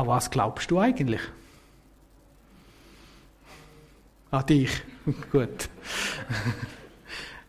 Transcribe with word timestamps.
an 0.00 0.06
was 0.06 0.30
glaubst 0.30 0.70
du 0.70 0.78
eigentlich? 0.78 1.20
An 4.30 4.46
dich. 4.46 4.70
Gut. 5.32 5.68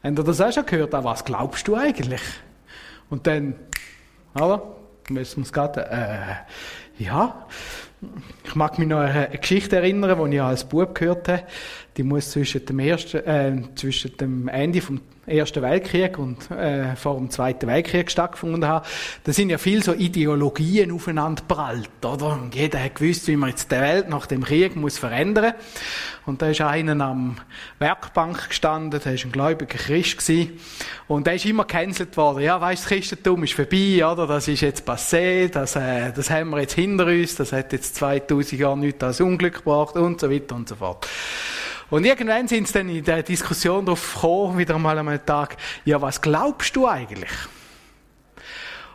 Habt 0.04 0.18
ihr 0.20 0.24
das 0.24 0.42
auch 0.42 0.52
schon 0.52 0.66
gehört? 0.66 0.94
An 0.94 1.04
was 1.04 1.24
glaubst 1.24 1.68
du 1.68 1.76
eigentlich? 1.76 2.22
Und 3.10 3.28
dann, 3.28 3.56
oder? 4.36 4.76
Müssen 5.10 5.38
wir 5.38 5.44
es 5.44 5.54
gerade, 5.54 5.90
äh, 5.90 7.04
ja. 7.04 7.48
Ich 8.43 8.55
mag 8.55 8.79
mich 8.79 8.88
noch 8.88 8.99
an 8.99 9.09
eine 9.09 9.38
Geschichte 9.38 9.75
erinnern, 9.75 10.29
die 10.29 10.38
ich 10.38 10.41
als 10.41 10.63
Bub 10.63 10.95
gehört 10.95 11.27
habe. 11.27 11.43
Die 11.97 12.04
muss 12.04 12.31
zwischen 12.31 12.65
dem, 12.65 12.79
ersten, 12.79 13.18
äh, 13.18 13.61
zwischen 13.75 14.15
dem 14.18 14.47
Ende 14.47 14.81
vom 14.81 15.02
Ersten 15.28 15.62
Weltkrieg 15.62 16.18
und 16.18 16.50
äh, 16.50 16.96
vor 16.96 17.16
dem 17.16 17.30
Zweiten 17.30 17.68
Weltkrieg 17.68 18.10
stattgefunden 18.10 18.66
haben. 18.68 18.86
Da 19.24 19.32
sind 19.32 19.52
ja 19.52 19.60
viel 19.60 19.84
so 19.84 19.94
Ideologien 19.94 20.92
aufeinander 20.92 21.44
prallt, 21.48 22.04
oder? 22.04 22.34
Und 22.42 22.56
jeder 22.56 22.84
hat 22.84 22.96
gewusst, 22.96 23.28
wie 23.28 23.36
man 23.36 23.50
jetzt 23.50 23.71
die 23.71 23.76
Welt 23.76 24.10
nach 24.10 24.26
dem 24.26 24.43
Krieg 24.43 24.76
muss 24.76 24.98
verändern. 24.98 25.54
Und 26.26 26.42
da 26.42 26.48
ist 26.48 26.62
einer 26.62 27.06
am 27.06 27.38
Werkbank 27.78 28.50
gestanden, 28.50 29.00
der 29.00 29.14
ist 29.14 29.26
ein 29.26 29.32
gläubiger 29.32 29.78
Christ 29.78 30.18
gewesen. 30.18 30.60
Und 31.07 31.28
der 31.28 31.36
ist 31.36 31.46
immer 31.46 31.65
gecancelt 31.65 32.17
worden. 32.17 32.42
Ja, 32.42 32.59
weißt, 32.59 32.81
das 32.81 32.90
Christentum 32.90 33.44
ist 33.44 33.53
vorbei, 33.53 34.03
oder? 34.03 34.26
Das 34.26 34.48
ist 34.48 34.62
jetzt 34.62 34.90
passé, 34.90 35.50
das, 35.50 35.76
äh, 35.76 36.12
das 36.14 36.31
haben 36.31 36.50
wir 36.50 36.62
jetzt 36.62 36.73
hinter 36.73 37.06
uns, 37.06 37.36
das 37.36 37.53
hat 37.53 37.73
jetzt 37.73 37.95
2000 37.95 38.59
Jahre 38.59 38.78
nichts 38.78 39.03
als 39.03 39.22
Unglück 39.22 39.58
gebracht 39.58 39.95
und 39.95 40.20
so 40.20 40.31
weiter 40.31 40.56
und 40.56 40.67
so 40.67 40.76
fort. 40.76 41.08
Und 41.92 42.06
irgendwann 42.06 42.48
sind 42.48 42.70
sie 42.70 42.73
dann 42.73 42.88
in 42.88 43.03
der 43.03 43.22
Diskussion 43.22 43.86
darauf 43.86 44.14
gekommen, 44.14 44.58
wieder 44.58 44.76
einmal 44.76 44.98
Tag, 45.20 45.58
ja, 45.86 46.02
was 46.02 46.22
glaubst 46.22 46.75
du 46.75 46.88
eigentlich? 46.88 47.31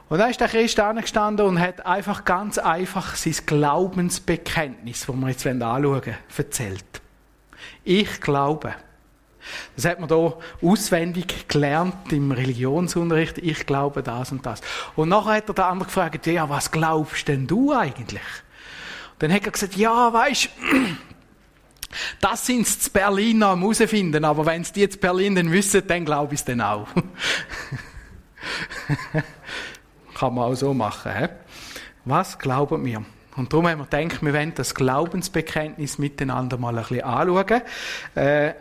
Und 0.09 0.19
dann 0.19 0.30
ist 0.30 0.41
der 0.41 0.48
Christ 0.48 0.79
angestanden 0.79 1.47
und 1.47 1.59
hat 1.59 1.84
einfach 1.84 2.25
ganz 2.25 2.59
einfach 2.59 3.16
sein 3.16 3.34
Glaubensbekenntnis, 3.45 5.06
das 5.06 5.16
wir 5.16 5.29
jetzt 5.29 5.47
anschauen 5.47 5.83
wollen, 5.83 6.16
erzählt. 6.37 6.84
Ich 7.83 8.20
glaube. 8.20 8.75
Das 9.77 9.84
hat 9.84 10.00
man 10.00 10.09
hier 10.09 10.39
auswendig 10.62 11.48
gelernt 11.48 12.12
im 12.12 12.33
Religionsunterricht. 12.33 13.39
Ich 13.39 13.67
glaube 13.67 14.03
das 14.03 14.33
und 14.33 14.44
das. 14.44 14.61
Und 14.97 15.09
nachher 15.09 15.34
hat 15.34 15.48
er 15.48 15.55
der 15.55 15.67
andere 15.67 15.87
gefragt, 15.87 16.27
ja, 16.27 16.48
was 16.48 16.70
glaubst 16.70 17.28
denn 17.28 17.47
du 17.47 17.72
eigentlich? 17.72 18.22
Und 19.12 19.22
dann 19.22 19.33
hat 19.33 19.44
er 19.44 19.53
gesagt, 19.53 19.77
ja, 19.77 20.12
weißt, 20.12 20.48
das 22.20 22.47
sind 22.47 22.66
sie 22.66 22.91
Berlin 22.91 23.42
am 23.42 23.61
herausfinden, 23.61 24.25
aber 24.25 24.47
wenn 24.47 24.64
sie 24.64 24.72
die 24.72 24.80
jetzt 24.80 25.00
Berlin 25.00 25.34
dann 25.34 25.52
wissen, 25.52 25.83
dann 25.86 26.05
glaube 26.05 26.34
ich 26.34 26.41
es 26.41 26.44
dann 26.44 26.61
auch. 26.61 26.88
Kann 30.14 30.34
man 30.34 30.44
auch 30.44 30.55
so 30.55 30.72
machen. 30.72 31.12
He? 31.16 31.28
Was 32.05 32.38
glauben 32.38 32.84
wir? 32.84 33.05
Und 33.36 33.53
darum 33.53 33.69
haben 33.69 33.80
wir 33.80 33.84
gedacht, 33.84 34.22
wir 34.22 34.33
wollen 34.33 34.55
das 34.55 34.75
Glaubensbekenntnis 34.75 35.98
miteinander 35.98 36.56
mal 36.56 36.77
ein 36.77 36.83
bisschen 36.83 37.03
anschauen. 37.03 37.62
Äh, 38.14 38.55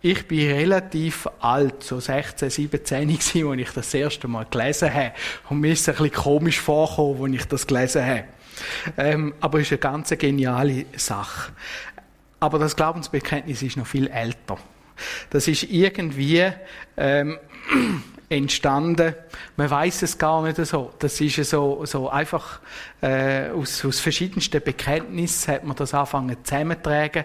ich 0.00 0.28
bin 0.28 0.50
relativ 0.50 1.26
alt, 1.40 1.82
so 1.82 1.98
16, 1.98 2.50
17 2.50 3.08
gewesen, 3.08 3.48
als 3.48 3.60
ich 3.60 3.70
das 3.70 3.94
erste 3.94 4.28
Mal 4.28 4.46
gelesen 4.48 4.92
habe. 4.92 5.12
Und 5.48 5.60
mir 5.60 5.72
ist 5.72 5.80
es 5.80 5.88
ein 5.88 6.02
bisschen 6.02 6.22
komisch 6.22 6.60
vorgekommen, 6.60 7.32
als 7.32 7.42
ich 7.42 7.48
das 7.48 7.66
gelesen 7.66 8.04
habe. 8.04 8.24
Ähm, 8.96 9.34
aber 9.40 9.58
es 9.58 9.66
ist 9.66 9.72
eine 9.72 9.78
ganz 9.78 10.10
geniale 10.10 10.86
Sache. 10.96 11.52
Aber 12.40 12.58
das 12.58 12.76
Glaubensbekenntnis 12.76 13.62
ist 13.62 13.76
noch 13.76 13.86
viel 13.86 14.08
älter. 14.08 14.58
Das 15.30 15.48
ist 15.48 15.64
irgendwie 15.64 16.50
ähm, 16.96 17.38
entstanden. 18.28 19.14
Man 19.56 19.70
weiß 19.70 20.02
es 20.02 20.18
gar 20.18 20.42
nicht 20.42 20.56
so. 20.66 20.92
Das 20.98 21.20
ist 21.20 21.36
so, 21.50 21.84
so 21.84 22.08
einfach 22.08 22.60
äh, 23.00 23.50
aus, 23.50 23.84
aus 23.84 24.00
verschiedensten 24.00 24.62
Bekenntnissen 24.62 25.54
hat 25.54 25.64
man 25.64 25.76
das 25.76 25.94
angefangen 25.94 26.36
zusammenzutragen. 26.42 27.24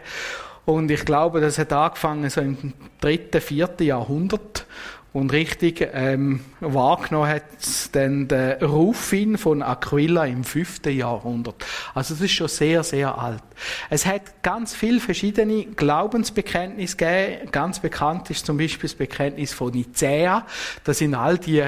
Und 0.66 0.90
ich 0.92 1.06
glaube, 1.06 1.42
das 1.42 1.58
hat 1.58 1.74
angefangen 1.74 2.30
so 2.30 2.42
im 2.42 2.74
dritten, 3.02 3.42
vierten 3.42 3.84
Jahrhundert 3.84 4.66
und 5.14 5.32
richtig 5.32 5.88
ähm, 5.94 6.40
wahrgenommen 6.60 7.30
hat 7.30 7.44
dann 7.92 8.28
der 8.28 8.64
Rufin 8.64 9.38
von 9.38 9.62
Aquila 9.62 10.26
im 10.26 10.44
fünften 10.44 10.98
Jahrhundert. 10.98 11.64
Also 11.94 12.16
das 12.16 12.24
ist 12.24 12.32
schon 12.32 12.48
sehr, 12.48 12.84
sehr 12.84 13.16
alt. 13.16 13.44
Es 13.92 14.08
hat 14.08 14.42
ganz 14.42 14.74
viele 14.74 15.00
verschiedene 15.00 15.66
Glaubensbekenntnisse 15.66 16.98
gegeben. 16.98 17.52
Ganz 17.52 17.80
bekannt 17.80 18.32
ist 18.32 18.48
zum 18.48 18.58
Beispiel 18.58 18.90
das 18.90 18.96
Bekenntnis 18.96 19.54
von 19.54 19.72
Nicäa. 19.72 20.48
Das 20.84 20.98
sind 20.98 21.14
all 21.14 21.38
die 21.38 21.64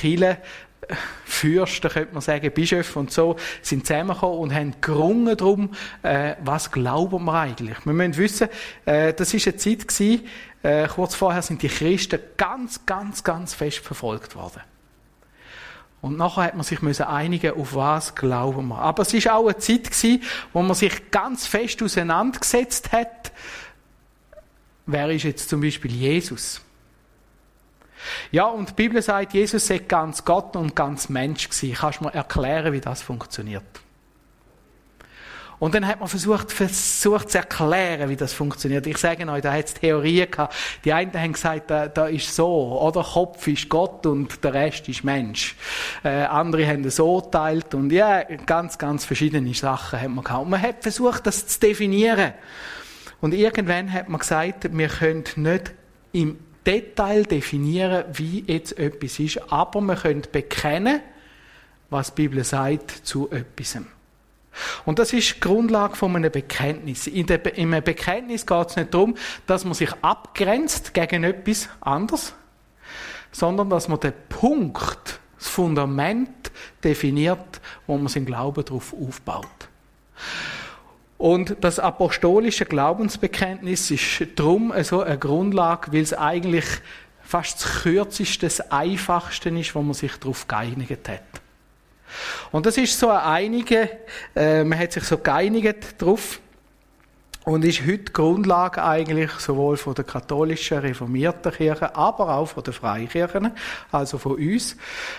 Chile 0.00 0.38
Fürsten, 1.24 1.90
könnte 1.90 2.12
man 2.12 2.22
sagen, 2.22 2.50
Bischöfe 2.52 2.98
und 2.98 3.12
so, 3.12 3.36
sind 3.62 3.86
zusammengekommen 3.86 4.38
und 4.38 4.54
haben 4.54 4.74
gerungen 4.80 5.36
darum, 5.36 5.70
äh, 6.02 6.34
was 6.44 6.70
glauben 6.70 7.24
wir 7.24 7.34
eigentlich. 7.34 7.84
Wir 7.84 7.92
müssen 7.92 8.16
wissen, 8.16 8.48
äh, 8.84 9.12
das 9.14 9.32
ist 9.32 9.46
eine 9.46 9.56
Zeit 9.56 9.86
gewesen, 9.86 10.26
äh, 10.62 10.88
kurz 10.88 11.14
vorher 11.14 11.42
sind 11.42 11.62
die 11.62 11.68
Christen 11.68 12.20
ganz, 12.36 12.84
ganz, 12.86 13.24
ganz 13.24 13.54
fest 13.54 13.78
verfolgt 13.78 14.34
worden. 14.34 14.60
Und 16.00 16.16
nachher 16.16 16.44
hat 16.44 16.54
man 16.56 16.64
sich 16.64 16.82
müssen 16.82 17.04
einigen, 17.04 17.52
auf 17.52 17.76
was 17.76 18.16
glauben 18.16 18.68
wir. 18.68 18.78
Aber 18.78 19.02
es 19.02 19.14
ist 19.14 19.30
auch 19.30 19.46
eine 19.46 19.56
Zeit 19.58 19.84
gewesen, 19.84 20.22
wo 20.52 20.60
man 20.62 20.74
sich 20.74 21.12
ganz 21.12 21.46
fest 21.46 21.80
auseinandergesetzt 21.80 22.90
hat. 22.90 23.32
Wer 24.84 25.10
ist 25.10 25.22
jetzt 25.22 25.48
zum 25.48 25.60
Beispiel 25.60 25.92
Jesus? 25.92 26.60
Ja, 28.30 28.46
und 28.46 28.70
die 28.70 28.74
Bibel 28.74 29.00
sagt, 29.02 29.34
Jesus 29.34 29.66
sei 29.66 29.78
ganz 29.78 30.24
Gott 30.24 30.56
und 30.56 30.74
ganz 30.74 31.08
Mensch 31.08 31.48
gewesen. 31.48 31.74
Kannst 31.74 32.00
du 32.00 32.04
mir 32.04 32.14
erklären, 32.14 32.72
wie 32.72 32.80
das 32.80 33.02
funktioniert? 33.02 33.64
Und 35.62 35.76
dann 35.76 35.86
hat 35.86 36.00
man 36.00 36.08
versucht, 36.08 36.50
versucht 36.50 37.30
zu 37.30 37.38
erklären, 37.38 38.08
wie 38.08 38.16
das 38.16 38.32
funktioniert. 38.32 38.84
Ich 38.88 38.98
sage 38.98 39.30
euch, 39.30 39.42
da 39.42 39.52
hat 39.52 39.66
es 39.66 39.74
Theorien 39.74 40.28
gehabt. 40.28 40.56
Die 40.84 40.92
einen 40.92 41.12
haben 41.12 41.34
gesagt, 41.34 41.70
da, 41.70 41.86
da 41.86 42.08
ist 42.08 42.34
so, 42.34 42.80
oder 42.80 43.04
Kopf 43.04 43.46
ist 43.46 43.68
Gott 43.68 44.04
und 44.06 44.42
der 44.42 44.54
Rest 44.54 44.88
ist 44.88 45.04
Mensch. 45.04 45.54
Äh, 46.02 46.24
andere 46.24 46.66
haben 46.66 46.82
es 46.84 46.96
so 46.96 47.20
geteilt 47.20 47.76
und 47.76 47.92
ja, 47.92 48.24
ganz, 48.44 48.76
ganz 48.76 49.04
verschiedene 49.04 49.54
Sachen 49.54 50.00
hat 50.00 50.08
man 50.08 50.24
gehabt. 50.24 50.42
Und 50.42 50.50
man 50.50 50.60
hat 50.60 50.82
versucht, 50.82 51.28
das 51.28 51.46
zu 51.46 51.60
definieren. 51.60 52.32
Und 53.20 53.32
irgendwann 53.32 53.92
hat 53.92 54.08
man 54.08 54.18
gesagt, 54.18 54.76
wir 54.76 54.88
können 54.88 55.22
nicht 55.36 55.74
im 56.10 56.40
Detail 56.66 57.24
definieren, 57.24 58.04
wie 58.12 58.44
jetzt 58.46 58.78
etwas 58.78 59.18
ist, 59.18 59.52
aber 59.52 59.80
wir 59.80 59.96
können 59.96 60.22
bekennen, 60.30 61.00
was 61.90 62.14
die 62.14 62.22
Bibel 62.22 62.44
sagt 62.44 62.90
zu 62.90 63.30
etwas. 63.30 63.78
Und 64.84 64.98
das 64.98 65.12
ist 65.12 65.36
die 65.36 65.40
Grundlage 65.40 65.96
von 65.96 66.14
einem 66.14 66.30
Bekenntnis. 66.30 67.06
In, 67.06 67.30
einem 67.30 67.82
Bekenntnis 67.82 68.46
geht 68.46 68.70
es 68.70 68.76
nicht 68.76 68.92
darum, 68.92 69.16
dass 69.46 69.64
man 69.64 69.74
sich 69.74 69.90
abgrenzt 70.02 70.94
gegen 70.94 71.24
etwas 71.24 71.68
anderes, 71.80 72.34
sondern 73.30 73.70
dass 73.70 73.88
man 73.88 74.00
den 74.00 74.12
Punkt, 74.28 75.20
das 75.38 75.48
Fundament 75.48 76.50
definiert, 76.84 77.60
wo 77.86 77.96
man 77.96 78.08
seinen 78.08 78.26
Glauben 78.26 78.64
darauf 78.64 78.92
aufbaut. 78.92 79.46
Und 81.22 81.58
das 81.60 81.78
apostolische 81.78 82.64
Glaubensbekenntnis 82.64 83.92
ist 83.92 84.26
darum 84.34 84.72
so 84.82 85.02
eine 85.02 85.16
Grundlage, 85.16 85.92
weil 85.92 86.00
es 86.00 86.12
eigentlich 86.12 86.64
fast 87.22 87.62
das 87.62 87.82
kürzeste, 87.82 88.46
das 88.46 88.72
einfachste 88.72 89.50
ist, 89.50 89.72
wo 89.76 89.82
man 89.82 89.94
sich 89.94 90.16
darauf 90.16 90.48
geeinigt 90.48 91.08
hat. 91.08 91.22
Und 92.50 92.66
das 92.66 92.76
ist 92.76 92.98
so 92.98 93.08
eine 93.08 93.22
einige, 93.22 93.88
äh, 94.34 94.64
man 94.64 94.76
hat 94.76 94.90
sich 94.90 95.04
so 95.04 95.16
geeinigt 95.16 95.94
darauf 95.98 96.40
und 97.44 97.64
ist 97.64 97.84
heute 97.86 98.12
Grundlage 98.12 98.84
eigentlich 98.84 99.30
sowohl 99.32 99.76
von 99.76 99.94
der 99.94 100.04
katholischen 100.04 100.78
reformierten 100.78 101.52
Kirche, 101.52 101.94
aber 101.96 102.36
auch 102.36 102.46
von 102.46 102.62
der 102.62 102.72
Freikirchen, 102.72 103.50
also 103.90 104.18
von 104.18 104.36
uns 104.36 104.76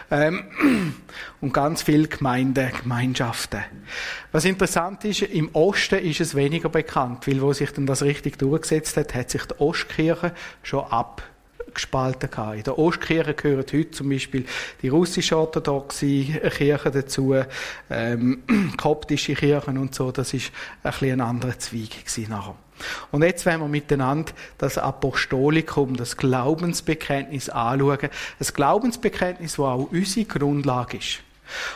ähm, 0.09 0.93
und 1.41 1.53
ganz 1.53 1.81
viele 1.81 2.07
Gemeinden, 2.07 2.71
Gemeinschaften. 2.81 3.63
Was 4.31 4.45
interessant 4.45 5.03
ist, 5.05 5.23
im 5.23 5.53
Osten 5.53 5.99
ist 5.99 6.21
es 6.21 6.35
weniger 6.35 6.69
bekannt, 6.69 7.27
weil 7.27 7.41
wo 7.41 7.51
sich 7.51 7.71
dann 7.71 7.85
das 7.85 8.03
richtig 8.03 8.39
durchgesetzt 8.39 8.95
hat, 8.95 9.13
hat 9.13 9.29
sich 9.29 9.45
die 9.45 9.59
Ostkirche 9.59 10.33
schon 10.61 10.85
ab 10.85 11.23
gespalten 11.73 12.29
gehabt. 12.29 12.57
In 12.57 12.63
der 12.63 12.77
Ostkirche 12.77 13.33
gehören 13.33 13.59
heute 13.59 13.91
zum 13.91 14.09
Beispiel 14.09 14.45
die 14.81 14.89
russische 14.89 15.37
orthodoxe 15.37 16.23
Kirche 16.55 16.91
dazu, 16.91 17.35
ähm, 17.89 18.43
koptische 18.77 19.33
Kirchen 19.33 19.77
und 19.77 19.95
so. 19.95 20.11
Das 20.11 20.33
ist 20.33 20.51
ein 20.83 20.91
bisschen 20.91 21.21
ein 21.21 21.27
anderer 21.27 21.57
Zweig 21.59 21.89
nachher. 22.29 22.55
Und 23.11 23.23
jetzt 23.23 23.45
werden 23.45 23.61
wir 23.61 23.67
miteinander 23.67 24.31
das 24.57 24.77
Apostolikum, 24.77 25.95
das 25.95 26.17
Glaubensbekenntnis 26.17 27.49
anschauen. 27.49 28.09
Das 28.39 28.53
Glaubensbekenntnis, 28.53 29.53
das 29.53 29.59
auch 29.59 29.89
unsere 29.91 30.25
Grundlage 30.25 30.97
ist. 30.97 31.19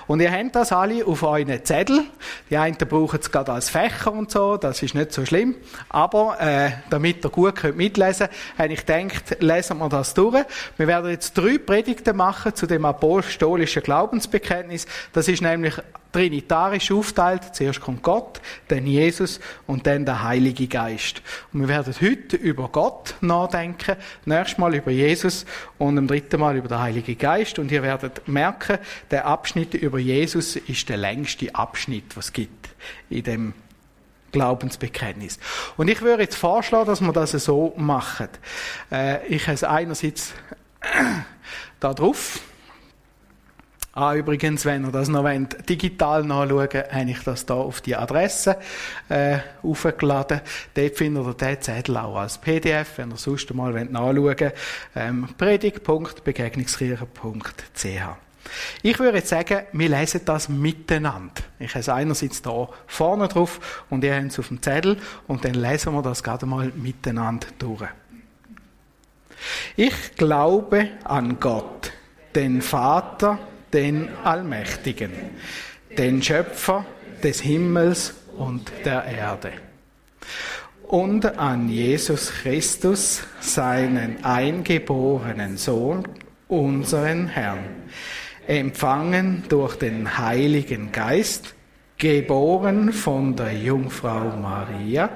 Und 0.08 0.20
ihr 0.20 0.32
habt 0.32 0.56
das 0.56 0.72
alle 0.72 1.06
auf 1.06 1.24
euren 1.24 1.64
Zettel. 1.64 2.04
Die 2.50 2.58
einen 2.58 2.78
brauchen 2.78 3.20
es 3.20 3.32
gerade 3.32 3.52
als 3.52 3.70
Fächer 3.70 4.12
und 4.12 4.32
so, 4.32 4.58
das 4.58 4.82
ist 4.84 4.96
nicht 4.96 5.12
so 5.12 5.26
schlimm. 5.26 5.56
Aber 5.90 6.40
äh, 6.40 6.72
damit 6.90 7.24
ihr 7.24 7.30
gut 7.30 7.56
könnt 7.56 7.78
mitlesen 7.78 8.28
könnt, 8.28 8.58
habe 8.58 8.74
ich 8.74 8.86
gedacht, 8.86 9.42
lesen 9.42 9.78
wir 9.78 9.90
das 9.90 10.14
durch. 10.14 10.46
Wir 10.78 10.88
werden 10.88 11.12
jetzt 11.12 11.38
drei 11.38 11.58
Predigten 11.58 12.16
machen 12.16 12.56
zu 12.56 12.68
dem 12.68 12.86
apostolischen 12.86 13.84
Glaubensbekenntnis. 13.84 14.86
Das 15.14 15.28
ist 15.28 15.42
nämlich 15.42 15.76
trinitarisch 16.12 16.92
aufteilt. 16.92 17.44
Zuerst 17.54 17.82
kommt 17.82 18.04
Gott, 18.04 18.42
dann 18.68 18.86
Jesus 18.86 19.40
und 19.66 19.88
dann 19.88 20.06
der 20.06 20.24
Heilige 20.24 20.68
Geist. 20.68 21.22
Und 21.54 21.62
wir 21.62 21.68
werden 21.68 21.94
heute 22.02 22.38
über 22.38 22.70
Gott 22.70 23.16
nachdenken, 23.22 23.96
nächstes 24.26 24.58
Mal 24.58 24.76
über 24.76 24.92
Jesus 24.92 25.46
und 25.78 25.98
am 25.98 26.08
dritten 26.08 26.40
Mal 26.40 26.56
über 26.58 26.68
den 26.68 26.80
Heiligen 26.80 27.18
Geist. 27.18 27.60
Und 27.60 27.72
ihr 27.72 27.84
werdet 27.84 28.28
merken, 28.28 28.80
der 29.12 29.26
Abschnitt 29.26 29.74
über 29.74 30.00
Jesus 30.00 30.56
ist 30.56 30.90
der 30.90 30.98
längste 30.98 31.54
Abschnitt, 31.54 32.16
was 32.16 32.26
es 32.26 32.34
gibt 32.34 32.70
in 33.10 33.24
dem 33.24 33.54
Glaubensbekenntnis. 34.32 35.40
Und 35.78 35.88
ich 35.88 36.02
würde 36.02 36.24
jetzt 36.24 36.36
vorschlagen, 36.36 36.88
dass 36.88 37.02
wir 37.02 37.14
das 37.14 37.32
so 37.32 37.74
machen. 37.78 38.30
Äh, 38.92 39.26
ich 39.28 39.44
habe 39.44 39.54
es 39.54 39.64
einerseits 39.64 40.34
da 41.80 41.94
drauf. 41.94 42.42
Ah, 44.00 44.14
übrigens, 44.14 44.64
wenn 44.64 44.86
ihr 44.86 44.92
das 44.92 45.08
noch 45.08 45.24
wollt, 45.24 45.68
digital 45.68 46.24
nachschauen 46.24 46.84
habe 46.92 47.10
ich 47.10 47.24
das 47.24 47.48
da 47.48 47.56
auf 47.56 47.82
die 47.82 47.96
Adresse 47.96 48.58
äh, 49.10 49.40
aufgeladen. 49.64 50.42
Dort 50.76 50.96
findet 50.96 51.26
ihr 51.26 51.34
den 51.34 51.60
Zettel 51.60 51.98
auch 51.98 52.18
als 52.18 52.38
PDF, 52.38 53.00
wenn 53.00 53.10
ihr 53.10 53.18
sonst 53.18 53.52
mal 53.56 53.74
nachschauen 53.86 54.22
wollt. 54.22 54.54
Ähm, 54.96 55.28
predigt.begegnungskirche.ch 55.36 58.18
ich 58.84 59.00
würde 59.00 59.18
jetzt 59.18 59.30
sagen, 59.30 59.64
wir 59.72 59.90
lesen 59.90 60.22
das 60.26 60.48
miteinander. 60.48 61.42
Ich 61.58 61.72
habe 61.72 61.80
es 61.80 61.90
einerseits 61.90 62.44
da 62.44 62.70
vorne 62.86 63.28
drauf 63.28 63.84
und 63.90 64.04
ihr 64.04 64.16
habt 64.16 64.28
es 64.28 64.38
auf 64.38 64.50
dem 64.50 64.62
Zettel 64.62 64.98
und 65.26 65.44
dann 65.44 65.56
lesen 65.56 65.94
wir 65.94 66.04
das 66.04 66.22
gerade 66.22 66.46
mal 66.46 66.72
miteinander 66.76 67.48
durch. 67.58 67.90
Ich 69.76 70.16
glaube 70.16 70.90
an 71.04 71.40
Gott, 71.40 71.92
den 72.36 72.62
Vater, 72.62 73.40
den 73.74 74.10
Allmächtigen, 74.24 75.12
den 75.98 76.22
Schöpfer 76.22 76.86
des 77.24 77.42
Himmels 77.42 78.14
und 78.38 78.72
der 78.86 79.04
Erde. 79.06 79.52
Und 80.84 81.38
an 81.38 81.70
Jesus 81.70 82.32
Christus, 82.32 83.24
seinen 83.42 84.24
eingeborenen 84.24 85.58
Sohn, 85.58 86.08
unseren 86.48 87.28
Herrn 87.28 87.66
empfangen 88.48 89.44
durch 89.50 89.76
den 89.76 90.18
Heiligen 90.18 90.92
Geist, 90.94 91.54
geboren 91.98 92.94
von 92.94 93.36
der 93.36 93.54
Jungfrau 93.54 94.38
Maria, 94.38 95.10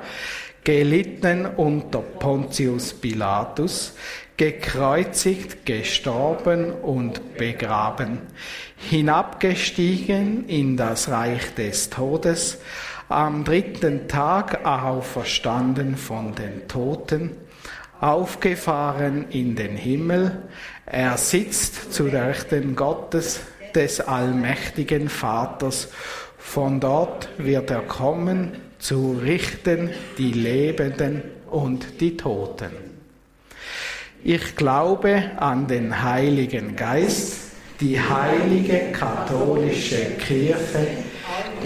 gelitten 0.64 1.46
unter 1.46 2.00
Pontius 2.00 2.94
Pilatus, 2.94 3.94
gekreuzigt, 4.42 5.68
gestorben 5.68 6.74
und 6.74 7.38
begraben, 7.38 8.22
hinabgestiegen 8.76 10.48
in 10.48 10.78
das 10.78 11.10
Reich 11.10 11.54
des 11.54 11.92
Todes, 11.92 12.58
am 13.08 13.44
dritten 13.44 14.08
Tag 14.08 14.66
auferstanden 14.66 15.96
von 15.96 16.34
den 16.34 16.68
Toten, 16.68 17.38
aufgefahren 18.00 19.28
in 19.30 19.56
den 19.56 19.76
Himmel, 19.76 20.42
er 20.88 21.18
sitzt 21.18 21.94
zu 21.94 22.06
Rechten 22.06 22.76
Gottes, 22.76 23.42
des 23.76 24.02
allmächtigen 24.02 25.08
Vaters. 25.08 25.88
Von 26.40 26.80
dort 26.80 27.30
wird 27.38 27.70
er 27.70 27.82
kommen, 27.82 28.54
zu 28.80 29.20
richten 29.24 29.92
die 30.18 30.32
Lebenden 30.32 31.22
und 31.52 32.02
die 32.02 32.18
Toten. 32.18 32.91
Ich 34.24 34.56
glaube 34.56 35.32
an 35.38 35.66
den 35.68 36.04
Heiligen 36.04 36.76
Geist, 36.76 37.38
die 37.80 38.00
heilige 38.00 38.92
katholische 38.92 40.12
Kirche, 40.20 40.88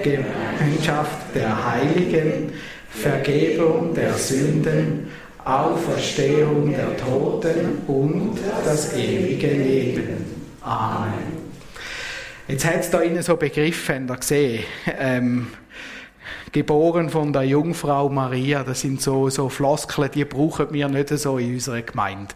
Gemeinschaft 0.01 1.35
der 1.35 1.73
Heiligen, 1.73 2.53
Vergebung 2.89 3.93
der 3.93 4.13
Sünden, 4.13 5.09
Auferstehung 5.43 6.71
der 6.71 6.95
Toten 6.95 7.79
und 7.87 8.37
das 8.63 8.95
ewige 8.95 9.47
Leben. 9.47 10.25
Amen. 10.61 11.35
Jetzt 12.47 12.65
hat 12.65 12.79
es 12.79 12.89
da 12.89 13.01
innen 13.01 13.21
so 13.21 13.35
Begriffe, 13.35 13.99
gesehen. 14.17 14.63
Ähm, 14.97 15.47
geboren 16.55 17.09
von 17.09 17.33
der 17.33 17.43
Jungfrau 17.43 18.07
Maria, 18.07 18.63
das 18.63 18.79
sind 18.79 19.01
so, 19.01 19.29
so 19.29 19.49
Floskeln, 19.49 20.09
die 20.11 20.23
brauchen 20.23 20.67
wir 20.71 20.87
nicht 20.87 21.09
so 21.09 21.37
in 21.37 21.53
unserer 21.53 21.81
Gemeinde. 21.81 22.33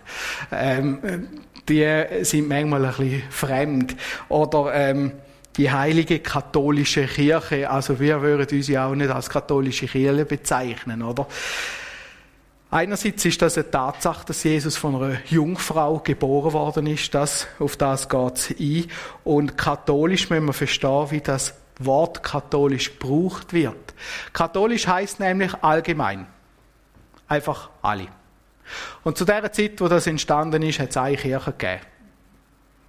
Ähm, 0.51 1.27
die 1.69 2.03
sind 2.23 2.49
manchmal 2.49 2.83
ein 2.83 2.91
bisschen 2.91 3.23
fremd. 3.29 3.95
Oder, 4.27 4.73
ähm, 4.73 5.13
die 5.55 5.71
heilige 5.71 6.19
katholische 6.19 7.05
Kirche, 7.05 7.69
also 7.69 7.99
wir 7.99 8.21
würden 8.21 8.57
uns 8.57 8.67
ja 8.67 8.87
auch 8.87 8.95
nicht 8.95 9.09
als 9.09 9.29
katholische 9.29 9.87
Kirche 9.87 10.25
bezeichnen, 10.25 11.01
oder? 11.01 11.25
Einerseits 12.71 13.23
ist 13.23 13.41
das 13.41 13.57
eine 13.57 13.71
Tatsache, 13.71 14.25
dass 14.27 14.43
Jesus 14.43 14.75
von 14.75 14.95
einer 14.95 15.17
Jungfrau 15.29 15.99
geboren 15.99 16.53
worden 16.53 16.87
ist. 16.87 17.15
Das, 17.15 17.47
auf 17.57 17.77
das 17.77 18.09
geht 18.09 18.35
es 18.35 18.55
ein. 18.59 18.85
Und 19.23 19.57
katholisch 19.57 20.29
müssen 20.29 20.45
wir 20.45 20.53
verstehen, 20.53 21.07
wie 21.09 21.21
das 21.21 21.55
Wort 21.79 22.21
katholisch 22.21 22.99
gebraucht 22.99 23.53
wird. 23.53 23.88
Katholisch 24.33 24.87
heißt 24.87 25.19
nämlich 25.19 25.53
allgemein. 25.61 26.27
Einfach 27.27 27.69
alle. 27.81 28.07
Und 29.03 29.17
zu 29.17 29.25
der 29.25 29.51
Zeit, 29.51 29.81
wo 29.81 29.87
das 29.87 30.07
entstanden 30.07 30.61
ist, 30.61 30.79
hat 30.79 30.89
es 30.89 30.97
eine 30.97 31.17
Kirche 31.17 31.51
gegeben. 31.51 31.81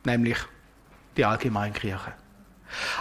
Nämlich 0.04 0.38
die 1.16 1.24
Allgemeinkirche. 1.24 2.12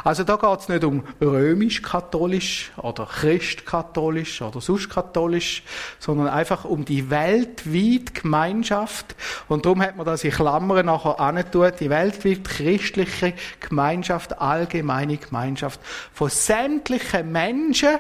Also 0.04 0.24
da 0.24 0.36
geht 0.36 0.60
es 0.60 0.70
nicht 0.70 0.84
um 0.84 1.04
römisch-katholisch 1.22 2.72
oder 2.78 3.06
christkatholisch 3.06 4.42
oder 4.42 4.62
sonst 4.62 4.90
katholisch, 4.90 5.64
sondern 6.00 6.28
einfach 6.28 6.66
um 6.66 6.86
die 6.86 7.10
weltweite 7.10 8.14
Gemeinschaft. 8.14 9.16
Und 9.48 9.66
darum 9.66 9.82
hat 9.82 9.98
man 9.98 10.06
das 10.06 10.24
in 10.24 10.32
Klammern 10.32 10.86
nachher 10.86 11.20
angetun, 11.20 11.72
die 11.80 11.90
weltweit 11.90 12.44
christliche 12.44 13.34
Gemeinschaft, 13.60 14.40
allgemeine 14.40 15.18
Gemeinschaft 15.18 15.80
von 16.14 16.30
sämtlichen 16.30 17.32
Menschen, 17.32 17.98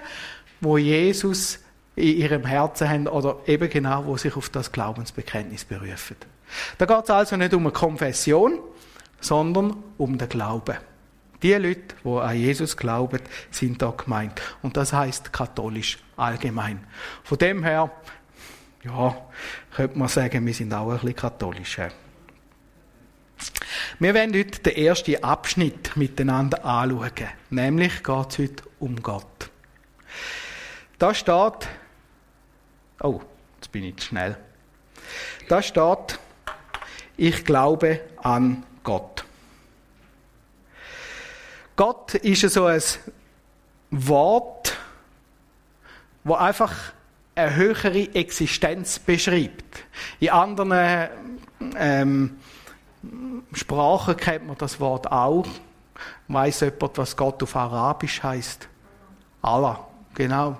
wo 0.62 0.77
Jesus 0.77 1.60
in 1.95 2.18
ihrem 2.18 2.45
Herzen 2.45 2.89
haben 2.89 3.07
oder 3.07 3.38
eben 3.45 3.69
genau, 3.69 4.06
wo 4.06 4.18
sich 4.18 4.36
auf 4.36 4.50
das 4.50 4.71
Glaubensbekenntnis 4.71 5.66
berufen. 5.66 6.16
Da 6.77 6.86
geht 6.86 7.04
es 7.04 7.10
also 7.10 7.36
nicht 7.36 7.54
um 7.54 7.63
eine 7.63 7.71
Konfession, 7.71 8.60
sondern 9.19 9.75
um 9.98 10.18
den 10.18 10.30
Glauben. 10.30 10.77
Die 11.41 11.53
Leute, 11.53 11.95
die 12.03 12.09
an 12.09 12.36
Jesus 12.36 12.75
glauben, 12.75 13.21
sind 13.50 13.81
da 13.81 13.91
gemeint. 13.91 14.41
Und 14.62 14.75
das 14.75 14.91
heißt 14.91 15.31
katholisch 15.31 16.00
allgemein. 16.18 16.85
Von 17.23 17.37
dem 17.37 17.63
her, 17.63 17.92
ja, 18.83 19.16
könnte 19.75 19.97
man 19.97 20.07
sagen, 20.09 20.45
wir 20.45 20.54
sind 20.54 20.73
auch 20.73 20.90
ein 20.90 20.99
bisschen 20.99 21.16
katholisch. 21.16 21.80
Wir 23.99 24.13
werden 24.13 24.37
heute 24.37 24.59
den 24.59 24.75
ersten 24.75 25.23
Abschnitt 25.23 25.95
miteinander 25.95 26.63
anschauen. 26.66 27.30
Nämlich 27.49 28.04
geht 28.04 28.30
es 28.30 28.37
heute 28.37 28.63
um 28.80 29.02
Gott. 29.02 29.49
Da 30.97 31.13
steht, 31.13 31.68
oh, 33.02 33.21
jetzt 33.56 33.71
bin 33.71 33.85
ich 33.85 33.97
zu 33.97 34.07
schnell. 34.07 34.37
Da 35.47 35.61
steht, 35.61 36.19
ich 37.16 37.45
glaube 37.45 38.02
an 38.18 38.66
Gott. 38.83 39.25
Gott 41.80 42.16
ist 42.16 42.42
so 42.42 42.66
ein 42.66 42.81
Wort, 43.90 44.76
wo 46.26 46.33
einfach 46.33 46.76
eine 47.36 47.56
höhere 47.56 48.16
Existenz 48.16 49.00
beschreibt. 49.00 49.86
In 50.19 50.31
anderen 50.31 51.09
ähm, 51.78 52.38
Sprachen 53.54 54.18
kennt 54.18 54.48
man 54.48 54.57
das 54.57 54.81
Wort 54.81 55.09
auch. 55.09 55.48
Weiß 56.28 56.59
jemand, 56.59 56.98
was 56.98 57.16
Gott 57.16 57.42
auf 57.44 57.56
Arabisch 57.56 58.24
heißt? 58.24 58.68
Allah, 59.42 59.88
genau. 60.16 60.57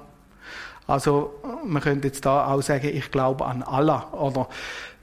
Also 0.88 1.34
man 1.66 1.82
könnte 1.82 2.08
jetzt 2.08 2.26
da 2.26 2.48
auch 2.48 2.62
sagen, 2.62 2.96
ich 2.96 3.12
glaube 3.12 3.46
an 3.46 3.62
Allah. 3.64 4.08
Oder 4.14 4.48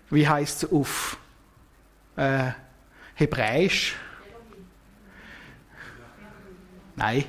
wie 0.09 0.27
heißt 0.27 0.65
es 0.65 0.73
auf 0.73 1.19
äh, 2.17 2.53
Hebräisch? 3.17 3.97
Nein. 6.97 7.25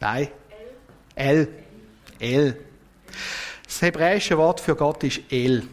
Nein. 0.00 0.28
El. 1.14 1.48
El. 2.18 2.56
Das 3.64 3.82
hebräische 3.82 4.36
Wort 4.38 4.60
für 4.60 4.76
Gott 4.76 5.02
ist 5.04 5.20
El. 5.30 5.66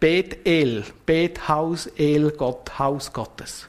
Bet 0.00 0.46
El. 0.46 0.84
Bet 1.04 1.48
Haus 1.48 1.86
El, 1.96 2.30
Gott, 2.32 2.78
Haus 2.78 3.12
Gottes. 3.12 3.68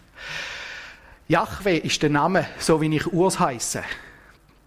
Yahweh 1.28 1.78
ist 1.78 2.02
der 2.02 2.10
Name, 2.10 2.48
so 2.58 2.82
wie 2.82 2.96
ich 2.96 3.12
Urs 3.14 3.40
heiße. 3.40 3.84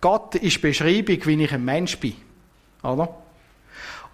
Gott 0.00 0.34
ist 0.36 0.60
Beschreibung, 0.60 1.24
wie 1.24 1.44
ich 1.44 1.52
ein 1.52 1.64
Mensch 1.64 1.98
bin. 1.98 2.16
Oder? 2.82 3.08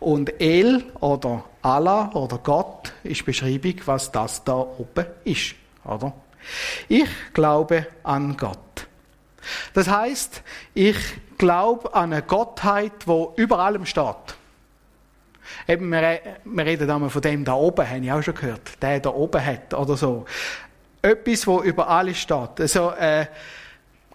Und 0.00 0.40
El 0.40 0.84
oder 1.00 1.44
Allah 1.62 2.10
oder 2.12 2.38
Gott 2.38 2.92
ist 3.02 3.24
Beschreibung, 3.24 3.74
was 3.84 4.12
das 4.12 4.44
da 4.44 4.54
oben 4.54 5.06
ist. 5.24 5.54
Oder? 5.84 6.12
Ich 6.88 7.08
glaube 7.34 7.86
an 8.02 8.36
Gott. 8.36 8.67
Das 9.74 9.88
heißt, 9.88 10.42
ich 10.74 10.96
glaube 11.38 11.94
an 11.94 12.12
eine 12.12 12.22
Gottheit, 12.22 13.06
wo 13.06 13.32
über 13.36 13.58
allem 13.60 13.86
steht. 13.86 14.16
Eben, 15.66 15.90
wir, 15.90 16.20
wir 16.44 16.66
reden 16.66 16.90
einmal 16.90 17.10
von 17.10 17.22
dem 17.22 17.44
da 17.44 17.54
oben, 17.54 17.88
habe 17.88 18.04
ich 18.04 18.12
auch 18.12 18.22
schon 18.22 18.34
gehört. 18.34 18.82
Der 18.82 19.00
da 19.00 19.10
oben 19.10 19.44
hat 19.44 19.74
oder 19.74 19.96
so. 19.96 20.24
Etwas, 21.00 21.46
wo 21.46 21.62
über 21.62 21.88
alles 21.88 22.18
steht. 22.18 22.60
Also, 22.60 22.92
äh, 22.92 23.26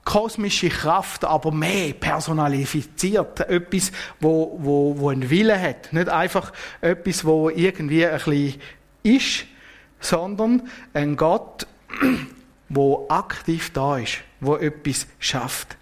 kosmische 0.06 0.70
Kraft, 0.70 1.26
aber 1.26 1.52
mehr 1.52 1.94
personalifiziert. 1.94 3.42
Etwas, 3.42 3.92
wo, 4.20 4.58
wo, 4.62 4.96
wo 4.98 5.10
einen 5.10 5.30
Willen 5.30 5.60
hat. 5.60 5.94
Nicht 5.94 6.10
einfach 6.10 6.52
etwas, 6.82 7.24
wo 7.26 7.50
irgendwie 7.50 8.06
ein 8.06 8.14
bisschen 8.14 8.62
ist, 9.04 9.46
sondern 10.00 10.68
ein 10.94 11.16
Gott, 11.16 11.68
wo 12.70 13.06
aktiv 13.10 13.72
da 13.74 13.98
ist, 13.98 14.20
wo 14.46 14.56
etwas 14.58 15.08
schafft. 15.20 15.78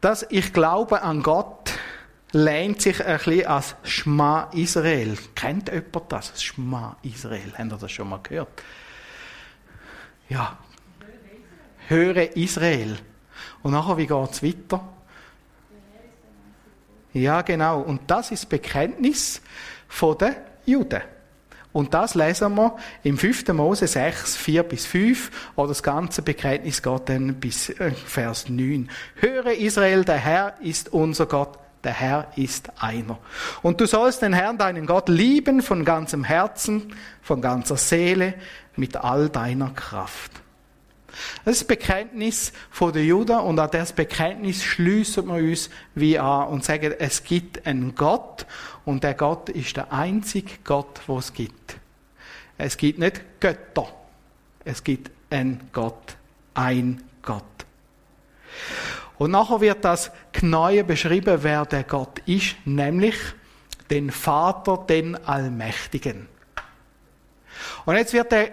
Das 0.00 0.26
Ich 0.30 0.52
glaube 0.52 1.02
an 1.02 1.22
Gott 1.22 1.72
lehnt 2.32 2.80
sich 2.80 3.04
ein 3.04 3.18
bisschen 3.18 3.46
als 3.46 3.74
Schma 3.82 4.50
Israel. 4.52 5.18
Kennt 5.34 5.68
jemand 5.68 6.12
das? 6.12 6.42
Schma 6.42 6.96
Israel. 7.02 7.52
Habt 7.56 7.72
ihr 7.72 7.78
das 7.78 7.92
schon 7.92 8.08
mal 8.08 8.20
gehört? 8.22 8.62
Ja. 10.28 10.56
Höre 11.88 12.36
Israel. 12.36 12.98
Und 13.62 13.72
nachher, 13.72 13.96
wie 13.96 14.06
geht 14.06 14.30
es 14.30 14.42
weiter? 14.42 14.88
Ja, 17.12 17.42
genau. 17.42 17.80
Und 17.80 18.08
das 18.08 18.30
ist 18.30 18.48
Bekenntnis 18.48 19.42
der 20.20 20.36
Juden. 20.64 21.02
Und 21.72 21.94
das 21.94 22.14
lesen 22.14 22.54
wir 22.56 22.76
im 23.04 23.16
5. 23.16 23.48
Mose 23.48 23.86
6, 23.86 24.36
4 24.36 24.62
bis 24.64 24.86
5, 24.86 25.52
oder 25.56 25.68
das 25.68 25.82
ganze 25.82 26.22
Bekenntnis 26.22 26.82
geht 26.82 27.08
dann 27.08 27.34
bis 27.34 27.68
äh, 27.68 27.92
Vers 27.92 28.48
9. 28.48 28.90
Höre 29.16 29.52
Israel, 29.52 30.04
der 30.04 30.16
Herr 30.16 30.54
ist 30.60 30.92
unser 30.92 31.26
Gott, 31.26 31.58
der 31.84 31.92
Herr 31.92 32.32
ist 32.36 32.70
einer. 32.82 33.18
Und 33.62 33.80
du 33.80 33.86
sollst 33.86 34.22
den 34.22 34.32
Herrn, 34.32 34.58
deinen 34.58 34.86
Gott, 34.86 35.08
lieben 35.08 35.62
von 35.62 35.84
ganzem 35.84 36.24
Herzen, 36.24 36.94
von 37.22 37.40
ganzer 37.40 37.76
Seele, 37.76 38.34
mit 38.76 38.96
all 38.96 39.28
deiner 39.28 39.70
Kraft. 39.70 40.32
Das 41.44 41.56
ist 41.56 41.62
das 41.62 41.68
Bekenntnis 41.68 42.52
der 42.80 43.04
Juden 43.04 43.38
und 43.38 43.58
an 43.58 43.70
das 43.70 43.92
Bekenntnis 43.92 44.62
schließen 44.62 45.26
wir 45.26 45.34
uns 45.34 45.70
wie 45.94 46.18
an 46.18 46.48
und 46.48 46.64
sagen, 46.64 46.94
es 46.98 47.24
gibt 47.24 47.66
einen 47.66 47.94
Gott 47.94 48.46
und 48.84 49.04
der 49.04 49.14
Gott 49.14 49.48
ist 49.48 49.76
der 49.76 49.92
einzige 49.92 50.52
Gott, 50.64 51.00
wo 51.06 51.18
es 51.18 51.32
gibt. 51.32 51.76
Es 52.58 52.76
gibt 52.76 52.98
nicht 52.98 53.22
Götter, 53.40 53.88
es 54.64 54.84
gibt 54.84 55.10
einen 55.30 55.68
Gott, 55.72 56.16
ein 56.54 57.02
Gott. 57.22 57.44
Und 59.18 59.32
nachher 59.32 59.60
wird 59.60 59.84
das 59.84 60.10
Neue 60.42 60.84
beschrieben, 60.84 61.38
wer 61.42 61.66
der 61.66 61.84
Gott 61.84 62.20
ist, 62.26 62.56
nämlich 62.64 63.16
den 63.90 64.10
Vater, 64.10 64.84
den 64.88 65.14
Allmächtigen. 65.26 66.26
Und 67.84 67.96
jetzt 67.96 68.12
wird 68.12 68.32
der 68.32 68.52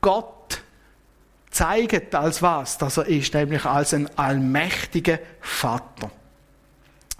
Gott 0.00 0.37
zeigt 1.58 2.14
als 2.14 2.40
was, 2.40 2.78
dass 2.78 2.98
er 2.98 3.06
ist, 3.06 3.34
nämlich 3.34 3.64
als 3.64 3.92
ein 3.92 4.08
allmächtiger 4.16 5.18
Vater. 5.40 6.08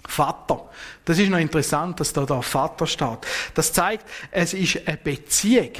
Vater. 0.07 0.69
Das 1.03 1.19
ist 1.19 1.29
noch 1.29 1.39
interessant, 1.39 1.99
dass 1.99 2.13
da 2.13 2.25
da 2.25 2.41
Vater 2.41 2.87
steht. 2.87 3.19
Das 3.53 3.73
zeigt, 3.73 4.05
es 4.31 4.53
ist 4.53 4.87
eine 4.87 4.95
Beziehung. 4.95 5.73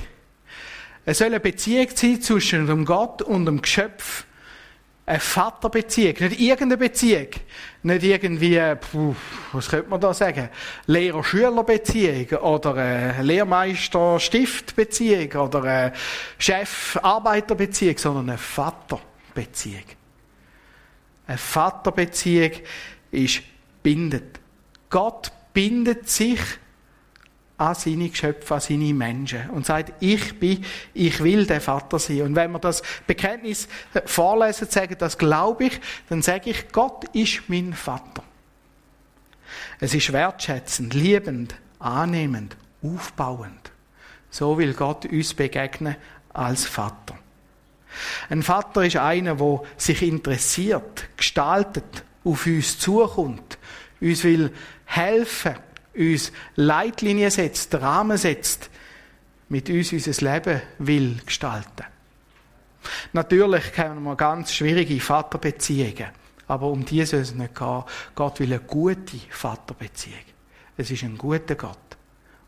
Es 1.06 1.20
soll 1.20 1.28
eine 1.28 1.39
Beziehung 1.39 1.88
sein 1.96 2.22
zwischen 2.22 2.68
dem 2.68 2.84
Gott 2.84 3.22
und 3.22 3.46
dem 3.46 3.62
Geschöpf 3.62 4.25
eine 5.10 5.20
Vaterbeziehung, 5.20 6.16
nicht 6.20 6.39
irgendeine 6.39 6.78
Beziehung, 6.78 7.28
nicht 7.82 8.04
irgendwie, 8.04 8.62
puh, 8.75 9.16
was 9.51 9.68
könnte 9.68 9.89
man 9.89 10.00
da 10.00 10.13
sagen, 10.13 10.50
Lehrer-Schüler-Beziehung 10.86 12.28
oder 12.42 12.75
eine 12.75 13.24
Lehrmeister-Stift-Beziehung 13.24 15.32
oder 15.42 15.63
eine 15.63 15.94
Chef-Arbeiter-Beziehung, 16.38 17.98
sondern 17.98 18.30
eine 18.30 18.38
Vaterbeziehung. 18.38 19.86
Eine 21.25 21.39
Vaterbeziehung 21.39 22.51
ist 23.10 23.42
bindet. 23.82 24.39
Gott 24.92 25.32
bindet 25.54 26.08
sich 26.08 26.39
an 27.60 27.75
seine 27.75 28.10
Geschöpfe, 28.10 28.56
an 28.56 28.62
seine 28.62 28.94
Menschen 28.94 29.50
und 29.50 29.66
sagt, 29.66 29.92
ich 30.00 30.39
bin, 30.39 30.63
ich 30.94 31.22
will 31.22 31.46
der 31.46 31.60
Vater 31.60 32.00
sein. 32.00 32.22
Und 32.22 32.36
wenn 32.36 32.51
wir 32.51 32.60
das 32.60 32.82
Bekenntnis 33.06 33.68
vorlesen, 34.06 34.70
sagen, 34.70 34.96
das 34.98 35.18
glaube 35.18 35.66
ich, 35.66 35.82
dann 36.08 36.22
sage 36.22 36.51
ich, 36.51 36.72
Gott 36.72 37.04
ist 37.13 37.44
mein 37.48 37.74
Vater. 37.74 38.24
Es 39.82 39.94
ist 39.94 40.13
wertschätzend, 40.13 40.94
liebend, 40.94 41.54
annehmend, 41.80 42.56
aufbauend. 42.82 43.72
So 44.30 44.58
will 44.58 44.74
Gott 44.74 45.06
uns 45.06 45.34
begegnen 45.34 45.98
als 46.32 46.66
Vater. 46.66 47.18
Ein 48.30 48.44
Vater 48.44 48.86
ist 48.86 48.96
einer, 48.96 49.36
der 49.36 49.62
sich 49.75 50.01
interessiert, 50.01 51.10
gestaltet, 51.18 52.04
auf 52.24 52.46
uns 52.46 52.80
zukommt, 52.80 53.58
uns 54.00 54.24
will 54.24 54.54
helfen, 54.86 55.56
uns 56.00 56.32
Leitlinien 56.56 57.29
setzt, 57.29 57.75
Rahmen 57.75 58.18
setzt, 58.18 58.70
mit 59.50 59.70
uns 59.70 59.91
unser 59.91 60.34
Leben 60.34 60.62
will 60.79 61.20
gestalten. 61.25 61.86
Natürlich 63.13 63.74
kennen 63.74 64.01
wir 64.03 64.15
ganz 64.15 64.53
schwierige 64.53 65.00
Vaterbeziehungen, 65.00 66.08
aber 66.48 66.68
um 66.68 66.86
die 66.86 67.06
soll 67.06 67.20
es 67.20 67.34
nicht 67.34 67.56
gehen. 67.56 67.84
Gott 68.15 68.39
will 68.39 68.53
eine 68.53 68.62
gute 68.62 69.18
Vaterbeziehung. 69.29 70.20
Es 70.77 70.89
ist 70.89 71.03
ein 71.03 71.18
guter 71.18 71.56
Gott. 71.56 71.77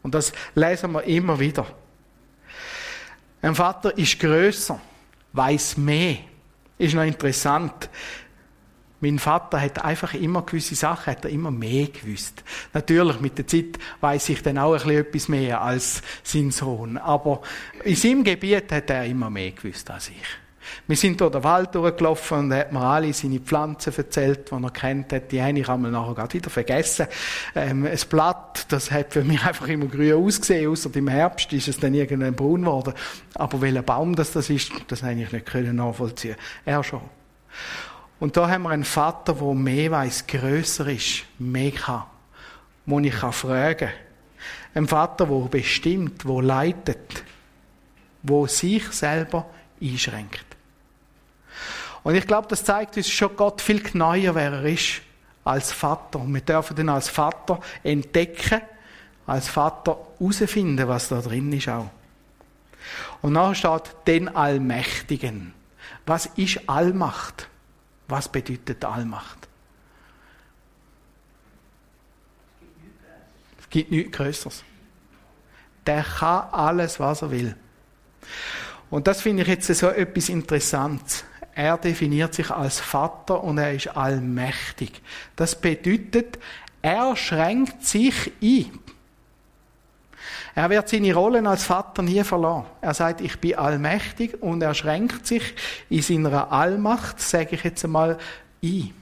Und 0.03 0.15
das 0.15 0.31
lesen 0.55 0.93
wir 0.93 1.03
immer 1.03 1.39
wieder. 1.39 1.65
Ein 3.41 3.55
Vater 3.55 3.97
ist 3.97 4.19
größer, 4.19 4.79
weiß 5.33 5.77
mehr. 5.77 6.17
Ist 6.77 6.95
noch 6.95 7.03
interessant. 7.03 7.89
Mein 9.01 9.17
Vater 9.17 9.59
hat 9.59 9.83
einfach 9.83 10.13
immer 10.13 10.43
gewisse 10.43 10.75
Sachen, 10.75 11.11
hat 11.11 11.25
er 11.25 11.31
immer 11.31 11.49
mehr 11.49 11.87
gewusst. 11.87 12.43
Natürlich, 12.71 13.19
mit 13.19 13.37
der 13.37 13.47
Zeit 13.47 13.79
weiß 13.99 14.29
ich 14.29 14.43
dann 14.43 14.59
auch 14.59 14.73
ein 14.73 14.79
bisschen 14.79 14.97
etwas 14.97 15.27
mehr 15.27 15.61
als 15.61 16.01
sein 16.23 16.51
Sohn. 16.51 16.97
Aber 16.97 17.41
in 17.83 17.95
seinem 17.95 18.23
Gebiet 18.23 18.71
hat 18.71 18.91
er 18.91 19.05
immer 19.05 19.31
mehr 19.31 19.51
gewusst 19.51 19.89
als 19.89 20.09
ich. 20.09 20.41
Wir 20.87 20.95
sind 20.95 21.19
durch 21.19 21.31
den 21.31 21.43
Wald 21.43 21.73
durchgelaufen 21.73 22.37
und 22.37 22.51
er 22.51 22.59
hat 22.59 22.71
mir 22.71 22.81
alle 22.81 23.11
seine 23.13 23.39
Pflanzen 23.39 23.93
erzählt, 23.95 24.51
die 24.51 24.63
er 24.63 24.69
kennt 24.69 25.11
hat. 25.11 25.31
Die 25.31 25.41
eine 25.41 25.63
kann 25.63 25.81
man 25.81 25.91
nachher 25.91 26.13
gerade 26.13 26.33
wieder 26.33 26.49
vergessen. 26.49 27.07
Ähm, 27.55 27.85
ein 27.85 27.99
Blatt, 28.09 28.65
das 28.69 28.91
hat 28.91 29.13
für 29.13 29.23
mich 29.23 29.43
einfach 29.45 29.67
immer 29.67 29.87
grün 29.87 30.13
ausgesehen, 30.13 30.69
außer 30.69 30.95
im 30.95 31.07
Herbst 31.07 31.51
ist 31.53 31.67
es 31.67 31.79
dann 31.79 31.93
irgendwann 31.93 32.35
braun 32.35 32.61
geworden. 32.61 32.93
Aber 33.33 33.61
welcher 33.61 33.81
Baum 33.81 34.15
das, 34.15 34.31
das 34.31 34.49
ist, 34.49 34.71
das 34.87 35.03
habe 35.03 35.13
ich 35.13 35.31
nicht 35.31 35.73
nachvollziehen 35.73 36.35
Er 36.65 36.83
schon. 36.83 37.01
Und 38.21 38.37
da 38.37 38.47
haben 38.47 38.61
wir 38.61 38.69
einen 38.69 38.83
Vater, 38.83 39.33
der 39.33 39.53
mehr 39.55 39.89
weiß, 39.89 40.27
grösser 40.27 40.85
ist, 40.85 41.23
mehr 41.39 41.71
kann, 41.71 42.03
wo 42.85 42.99
ich 42.99 43.11
kann 43.11 43.33
fragen 43.33 43.89
kann. 43.89 43.89
Ein 44.75 44.87
Vater, 44.87 45.25
der 45.25 45.47
bestimmt, 45.49 46.23
der 46.23 46.41
leitet, 46.43 47.23
wo 48.21 48.45
sich 48.45 48.85
selber 48.91 49.47
einschränkt. 49.81 50.45
Und 52.03 52.13
ich 52.13 52.27
glaube, 52.27 52.47
das 52.47 52.63
zeigt 52.63 52.95
uns 52.95 53.09
schon 53.09 53.35
Gott 53.35 53.59
viel 53.59 53.81
neuer, 53.93 54.35
wer 54.35 54.51
er 54.51 54.65
ist, 54.65 55.01
als 55.43 55.71
Vater. 55.71 56.19
Und 56.19 56.31
wir 56.31 56.41
dürfen 56.41 56.77
ihn 56.77 56.89
als 56.89 57.09
Vater 57.09 57.59
entdecken, 57.81 58.61
als 59.25 59.47
Vater 59.47 59.97
herausfinden, 60.19 60.87
was 60.87 61.09
da 61.09 61.21
drin 61.21 61.51
ist 61.53 61.69
auch. 61.69 61.89
Und 63.23 63.33
nachher 63.33 63.55
steht 63.55 63.95
den 64.05 64.35
Allmächtigen. 64.35 65.55
Was 66.05 66.27
ist 66.35 66.69
Allmacht? 66.69 67.47
Was 68.11 68.27
bedeutet 68.27 68.83
Allmacht? 68.83 69.47
Es 73.61 73.69
gibt 73.69 73.89
nichts 73.89 74.11
Größeres. 74.11 74.63
Der 75.85 76.03
kann 76.03 76.49
alles, 76.51 76.99
was 76.99 77.21
er 77.21 77.31
will. 77.31 77.55
Und 78.89 79.07
das 79.07 79.21
finde 79.21 79.43
ich 79.43 79.47
jetzt 79.47 79.73
so 79.73 79.87
etwas 79.87 80.27
Interessantes. 80.27 81.23
Er 81.55 81.77
definiert 81.77 82.33
sich 82.33 82.51
als 82.51 82.81
Vater 82.81 83.41
und 83.41 83.57
er 83.57 83.73
ist 83.73 83.87
allmächtig. 83.95 85.01
Das 85.37 85.55
bedeutet, 85.55 86.37
er 86.81 87.15
schränkt 87.15 87.85
sich 87.85 88.33
ein. 88.43 88.77
Er 90.53 90.69
wird 90.69 90.89
seine 90.89 91.13
Rolle 91.13 91.47
als 91.47 91.63
Vater 91.63 92.01
nie 92.01 92.23
verloren. 92.23 92.65
Er 92.81 92.93
sagt, 92.93 93.21
ich 93.21 93.39
bin 93.39 93.55
allmächtig 93.55 94.41
und 94.41 94.61
er 94.61 94.73
schränkt 94.73 95.25
sich 95.25 95.55
in 95.89 96.01
seiner 96.01 96.51
Allmacht, 96.51 97.19
sage 97.21 97.55
ich 97.55 97.63
jetzt 97.63 97.85
einmal, 97.85 98.17
ein. 98.63 98.93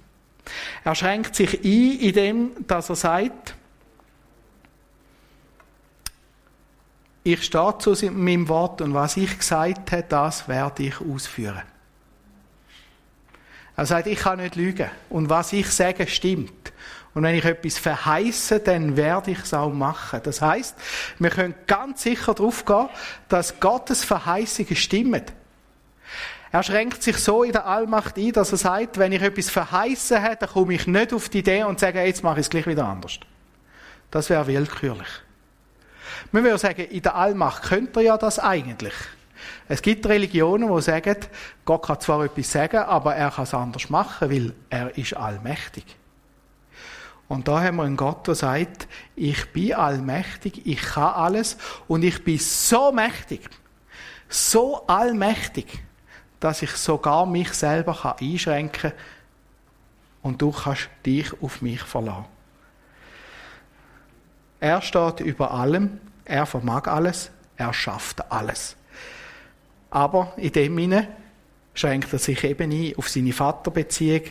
Er 0.83 0.95
schränkt 0.95 1.35
sich 1.35 1.63
ein, 1.63 1.99
indem 1.99 2.51
dass 2.67 2.89
er 2.89 2.95
sagt, 2.95 3.55
ich 7.23 7.43
stehe 7.43 7.77
zu 7.79 7.93
meinem 8.11 8.47
Wort 8.47 8.81
und 8.81 8.93
was 8.93 9.17
ich 9.17 9.37
gesagt 9.37 9.91
habe, 9.91 10.05
das 10.07 10.47
werde 10.47 10.83
ich 10.83 11.01
ausführen. 11.01 11.61
Er 13.75 13.85
sagt, 13.85 14.07
ich 14.07 14.19
kann 14.19 14.39
nicht 14.39 14.55
lügen. 14.55 14.89
Und 15.09 15.29
was 15.29 15.53
ich 15.53 15.69
sage, 15.69 16.05
stimmt. 16.07 16.73
Und 17.19 17.25
wenn 17.25 17.35
ich 17.35 17.43
etwas 17.43 17.77
verheiße, 17.77 18.61
dann 18.61 18.95
werde 18.95 19.31
ich 19.31 19.39
es 19.39 19.53
auch 19.53 19.73
machen. 19.73 20.21
Das 20.23 20.41
heißt, 20.41 20.73
wir 21.19 21.29
können 21.29 21.53
ganz 21.67 22.03
sicher 22.03 22.33
darauf 22.33 22.63
gehen, 22.63 22.87
dass 23.27 23.59
Gottes 23.59 24.05
Verheißungen 24.05 24.77
stimmen. 24.77 25.23
Er 26.53 26.63
schränkt 26.63 27.03
sich 27.03 27.17
so 27.17 27.43
in 27.43 27.51
der 27.51 27.65
Allmacht 27.65 28.15
ein, 28.15 28.31
dass 28.31 28.53
er 28.53 28.57
sagt, 28.57 28.99
wenn 28.99 29.11
ich 29.11 29.21
etwas 29.21 29.49
verheißen 29.49 30.23
habe, 30.23 30.37
dann 30.37 30.47
komme 30.47 30.75
ich 30.75 30.87
nicht 30.87 31.11
auf 31.11 31.27
die 31.27 31.39
Idee 31.39 31.65
und 31.65 31.81
sage, 31.81 32.01
jetzt 32.03 32.23
mache 32.23 32.39
ich 32.39 32.45
es 32.45 32.49
gleich 32.49 32.67
wieder 32.67 32.85
anders. 32.85 33.19
Das 34.11 34.29
wäre 34.29 34.47
willkürlich. 34.47 35.09
Man 36.31 36.45
würde 36.45 36.57
sagen, 36.57 36.85
in 36.85 37.01
der 37.01 37.15
Allmacht 37.15 37.63
könnte 37.63 37.99
er 37.99 38.05
ja 38.05 38.17
das 38.17 38.39
eigentlich. 38.39 38.95
Es 39.67 39.81
gibt 39.81 40.07
Religionen, 40.07 40.73
die 40.73 40.81
sagen, 40.81 41.17
Gott 41.65 41.85
kann 41.85 41.99
zwar 41.99 42.23
etwas 42.23 42.49
sagen, 42.49 42.77
aber 42.77 43.13
er 43.13 43.29
kann 43.29 43.43
es 43.43 43.53
anders 43.53 43.89
machen, 43.89 44.31
weil 44.31 44.53
er 44.69 44.97
ist 44.97 45.17
allmächtig. 45.17 45.98
Und 47.29 47.47
da 47.47 47.61
haben 47.61 47.77
wir 47.77 47.83
einen 47.83 47.95
Gott, 47.95 48.27
der 48.27 48.33
sagt, 48.33 48.87
ich 49.15 49.53
bin 49.53 49.75
allmächtig, 49.75 50.65
ich 50.65 50.81
kann 50.81 51.13
alles 51.13 51.57
und 51.87 52.03
ich 52.03 52.23
bin 52.23 52.39
so 52.39 52.91
mächtig, 52.91 53.47
so 54.27 54.85
allmächtig, 54.87 55.67
dass 56.39 56.63
ich 56.63 56.71
sogar 56.71 57.27
mich 57.27 57.53
selber 57.53 58.17
einschränken 58.19 58.91
kann 58.91 58.99
und 60.23 60.41
du 60.41 60.51
kannst 60.51 60.89
dich 61.05 61.31
auf 61.41 61.61
mich 61.61 61.81
verlassen. 61.81 62.25
Er 64.59 64.81
steht 64.81 65.19
über 65.19 65.51
allem, 65.51 66.01
er 66.25 66.47
vermag 66.47 66.87
alles, 66.87 67.29
er 67.57 67.73
schafft 67.73 68.31
alles. 68.31 68.75
Aber 69.91 70.33
in 70.35 70.51
dem 70.51 70.75
Sinne 70.75 71.07
schränkt 71.75 72.11
er 72.11 72.19
sich 72.19 72.43
eben 72.43 72.71
ein 72.71 72.93
auf 72.97 73.07
seine 73.07 73.33
Vaterbeziehung, 73.33 74.23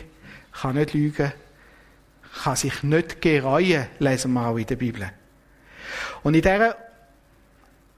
kann 0.51 0.75
nicht 0.75 0.93
lügen, 0.93 1.31
kann 2.43 2.55
sich 2.55 2.83
nicht 2.83 3.21
gereuen, 3.21 3.87
lesen 3.99 4.33
wir 4.33 4.47
auch 4.47 4.57
in 4.57 4.65
der 4.65 4.75
Bibel. 4.75 5.09
Und 6.23 6.35
in 6.35 6.41
dieser, 6.41 6.75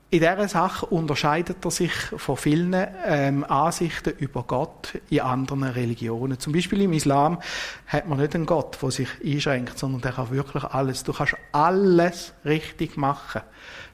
in 0.10 0.20
dieser 0.20 0.48
Sache 0.48 0.86
unterscheidet 0.88 1.64
er 1.64 1.72
sich 1.72 1.92
von 1.92 2.38
vielen 2.38 2.76
ähm, 3.06 3.44
Ansichten 3.44 4.14
über 4.18 4.44
Gott 4.44 5.00
in 5.10 5.22
anderen 5.22 5.64
Religionen. 5.64 6.40
Zum 6.40 6.54
Beispiel 6.54 6.82
im 6.82 6.94
Islam 6.94 7.40
hat 7.88 8.08
man 8.08 8.20
nicht 8.20 8.36
einen 8.36 8.46
Gott, 8.46 8.78
der 8.82 8.92
sich 8.92 9.10
einschränkt, 9.24 9.78
sondern 9.78 10.02
der 10.02 10.14
kann 10.14 10.32
wirklich 10.32 10.64
alles. 10.64 11.04
Du 11.04 11.14
kannst 11.14 11.36
alles 11.52 12.34
richtig 12.46 12.98
machen. 12.98 13.42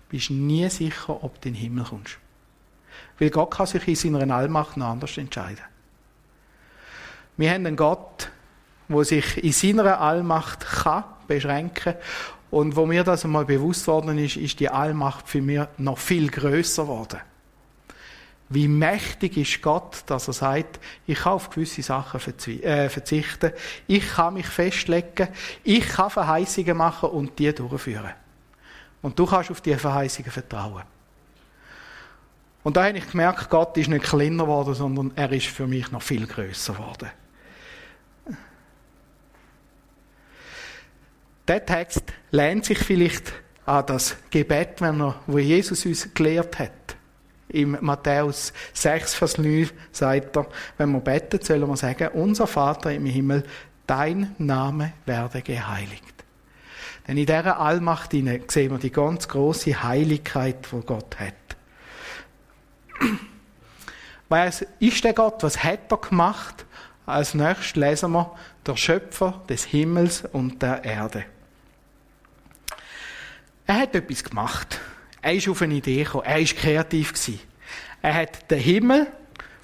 Bist 0.10 0.30
nie 0.32 0.70
sicher, 0.70 1.24
ob 1.24 1.42
du 1.42 1.50
in 1.50 1.54
den 1.54 1.62
Himmel 1.62 1.86
kommst. 1.86 2.18
Weil 3.20 3.30
Gott 3.30 3.52
kann 3.52 3.66
sich 3.66 3.88
in 3.88 3.96
seiner 3.96 4.36
Allmacht 4.36 4.78
noch 4.78 4.88
anders 4.88 5.18
entscheiden. 5.18 5.64
Wir 7.36 7.52
haben 7.52 7.66
einen 7.66 7.76
Gott, 7.76 8.30
wo 8.88 9.04
sich 9.04 9.44
in 9.44 9.52
seiner 9.52 10.00
Allmacht 10.00 10.62
kann 10.62 11.04
beschränken 11.28 11.96
und 12.50 12.76
wo 12.76 12.86
mir 12.86 13.04
das 13.04 13.26
einmal 13.26 13.46
bewusst 13.46 13.88
worden 13.88 14.18
ist, 14.18 14.38
ist 14.38 14.60
die 14.60 14.70
Allmacht 14.70 15.28
für 15.28 15.42
mich 15.42 15.62
noch 15.78 15.98
viel 15.98 16.30
größer 16.30 16.84
geworden. 16.84 17.20
Wie 18.50 18.70
mächtig 18.70 19.36
ist 19.36 19.62
Gott, 19.62 20.04
dass 20.06 20.28
er 20.28 20.34
sagt, 20.34 20.80
ich 21.06 21.20
kann 21.20 21.34
auf 21.34 21.50
gewisse 21.50 21.82
Sachen 21.82 22.22
äh, 22.64 22.88
verzichten, 22.88 23.52
ich 23.88 24.08
kann 24.08 24.36
mich 24.36 24.48
festlegen, 24.48 25.28
ich 25.66 25.86
kann 25.86 26.10
Verheißungen 26.10 26.78
machen 26.78 27.10
und 27.10 27.38
die 27.38 27.54
durchführen. 27.54 28.14
Und 29.02 29.20
du 29.20 29.26
kannst 29.26 29.52
auf 29.52 29.60
diese 29.60 29.78
Verheißungen 29.78 30.32
vertrauen. 30.32 30.84
Und 32.64 32.78
da 32.78 32.86
habe 32.86 32.98
ich 32.98 33.12
gemerkt, 33.12 33.50
Gott 33.50 33.78
ist 33.78 33.90
nicht 33.90 34.06
kleiner 34.06 34.46
geworden, 34.46 34.74
sondern 34.74 35.12
er 35.16 35.32
ist 35.32 35.48
für 35.48 35.68
mich 35.68 35.92
noch 35.92 36.02
viel 36.02 36.26
größer 36.26 36.74
geworden. 36.74 37.10
Der 41.48 41.66
Text 41.66 42.04
lehnt 42.32 42.66
sich 42.66 42.80
vielleicht 42.80 43.32
an 43.66 43.86
das 43.86 44.18
Gebet, 44.30 44.82
wenn 44.82 45.00
wo 45.28 45.38
Jesus 45.38 45.86
uns 45.86 46.14
gelehrt 46.14 46.60
hat. 46.60 46.72
Im 47.50 47.78
Matthäus 47.80 48.52
6, 48.74 49.14
Vers 49.16 49.38
9 49.38 49.70
sagt 49.94 50.36
er, 50.36 50.48
wenn 50.78 50.92
wir 50.92 51.00
beten, 51.00 51.40
sollen 51.42 51.68
wir 51.68 51.78
sagen, 51.78 52.10
unser 52.10 52.48
Vater 52.48 52.92
im 52.92 53.06
Himmel, 53.06 53.44
dein 53.86 54.36
Name 54.38 54.92
werde 55.06 55.42
geheiligt. 55.42 56.04
Denn 57.08 57.18
in 57.18 57.26
dieser 57.26 57.58
Allmacht 57.58 58.12
sehen 58.12 58.72
wir 58.72 58.78
die 58.78 58.92
ganz 58.92 59.30
große 59.30 59.82
Heiligkeit, 59.82 60.68
die 60.70 60.86
Gott 60.86 61.18
hat. 61.18 61.34
Was 64.28 64.66
ist 64.80 65.06
der 65.06 65.14
Gott? 65.14 65.42
Was 65.44 65.64
hat 65.64 65.90
er 65.90 65.98
gemacht? 65.98 66.66
Als 67.06 67.34
nächstes 67.34 67.78
lesen 67.78 68.12
wir 68.12 68.36
der 68.66 68.76
Schöpfer 68.76 69.42
des 69.48 69.64
Himmels 69.64 70.26
und 70.34 70.62
der 70.62 70.84
Erde. 70.84 71.24
Er 73.68 73.80
hat 73.80 73.96
etwas 73.96 74.24
gemacht. 74.24 74.80
Er 75.22 75.34
ist 75.34 75.50
auf 75.50 75.62
eine 75.62 75.76
Idee 75.76 76.04
gekommen. 76.04 76.24
Er 76.24 76.40
ist 76.40 76.56
kreativ 76.56 77.14
gewesen. 77.14 77.42
Er 78.02 78.14
hat 78.14 78.50
den 78.50 78.60
Himmel 78.60 79.08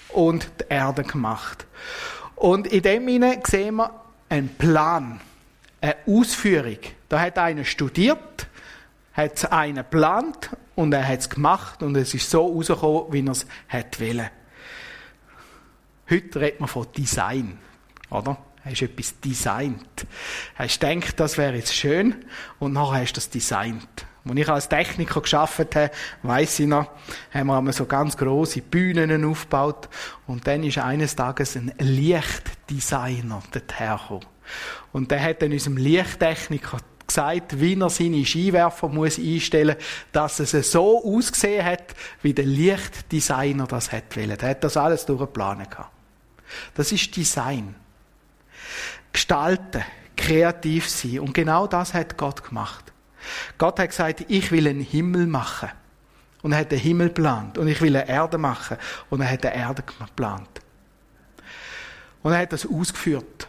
und 0.09 0.45
die 0.59 0.65
Erde 0.67 1.03
gemacht. 1.03 1.65
Und 2.35 2.67
in 2.67 2.81
dem 2.81 3.07
Sinne 3.07 3.41
sehen 3.45 3.75
wir 3.75 4.01
einen 4.27 4.49
Plan, 4.49 5.21
eine 5.79 5.95
Ausführung. 6.05 6.79
Da 7.07 7.21
hat 7.21 7.37
einer 7.37 7.63
studiert, 7.63 8.47
hat 9.13 9.51
einen 9.53 9.77
geplant 9.77 10.49
und 10.75 10.93
er 10.93 11.07
hat 11.07 11.19
es 11.19 11.29
gemacht 11.29 11.81
und 11.81 11.95
es 11.95 12.13
ist 12.13 12.29
so 12.29 12.45
rausgekommen, 12.45 13.13
wie 13.13 13.25
er 13.25 13.31
es 13.31 13.45
wollen. 13.99 14.29
Heute 16.09 16.39
redet 16.41 16.59
man 16.59 16.67
von 16.67 16.87
Design, 16.91 17.57
oder? 18.09 18.37
Hast 18.65 18.81
etwas 18.81 19.19
designt. 19.19 20.07
Hast 20.55 20.79
gedacht, 20.79 21.19
das 21.19 21.37
wäre 21.37 21.55
jetzt 21.55 21.75
schön 21.75 22.15
und 22.59 22.73
nachher 22.73 23.01
hast 23.01 23.13
du 23.13 23.15
das 23.15 23.29
designt. 23.29 24.05
Als 24.25 24.37
ich 24.37 24.49
als 24.49 24.69
Techniker 24.69 25.19
geschafft 25.19 25.75
habe, 25.75 25.91
weiss 26.21 26.57
ich 26.59 26.67
noch, 26.67 26.89
haben 27.33 27.47
wir 27.47 27.73
so 27.73 27.85
ganz 27.85 28.15
große 28.15 28.61
Bühnen 28.61 29.25
aufgebaut 29.25 29.89
und 30.27 30.47
dann 30.47 30.63
ist 30.63 30.77
eines 30.77 31.15
Tages 31.15 31.57
ein 31.57 31.73
Lichtdesigner 31.77 33.43
dorthin 33.51 34.21
Und 34.93 35.11
der 35.11 35.21
hat 35.21 35.41
dann 35.41 35.51
unserem 35.51 35.75
Lichttechniker 35.75 36.77
gesagt, 37.05 37.59
wie 37.59 37.77
er 37.77 37.89
seine 37.89 38.25
Skiwerfer 38.25 38.87
muss 38.87 39.19
einstellen 39.19 39.75
muss, 39.75 40.37
dass 40.37 40.39
es 40.53 40.71
so 40.71 41.03
ausgesehen 41.03 41.65
hat, 41.65 41.93
wie 42.21 42.33
der 42.33 42.45
Lichtdesigner 42.45 43.67
das 43.67 43.91
hat. 43.91 44.15
Der 44.15 44.37
hat 44.41 44.63
das 44.63 44.77
alles 44.77 45.05
durchgeplant 45.05 45.67
Das 46.75 46.93
ist 46.93 47.13
Design 47.13 47.75
gestalten, 49.13 49.83
kreativ 50.17 50.89
sein. 50.89 51.19
Und 51.19 51.33
genau 51.33 51.67
das 51.67 51.93
hat 51.93 52.17
Gott 52.17 52.43
gemacht. 52.43 52.91
Gott 53.57 53.79
hat 53.79 53.89
gesagt, 53.89 54.25
ich 54.27 54.51
will 54.51 54.67
einen 54.67 54.81
Himmel 54.81 55.27
machen. 55.27 55.69
Und 56.41 56.51
er 56.51 56.59
hat 56.59 56.71
den 56.71 56.79
Himmel 56.79 57.07
geplant. 57.07 57.57
Und 57.57 57.67
ich 57.67 57.79
will 57.81 57.95
eine 57.95 58.07
Erde 58.07 58.37
machen. 58.37 58.77
Und 59.09 59.21
er 59.21 59.31
hat 59.31 59.45
eine 59.45 59.55
Erde 59.55 59.83
geplant. 59.83 60.49
Und 62.21 62.33
er 62.33 62.39
hat 62.39 62.51
das 62.51 62.65
ausgeführt. 62.65 63.47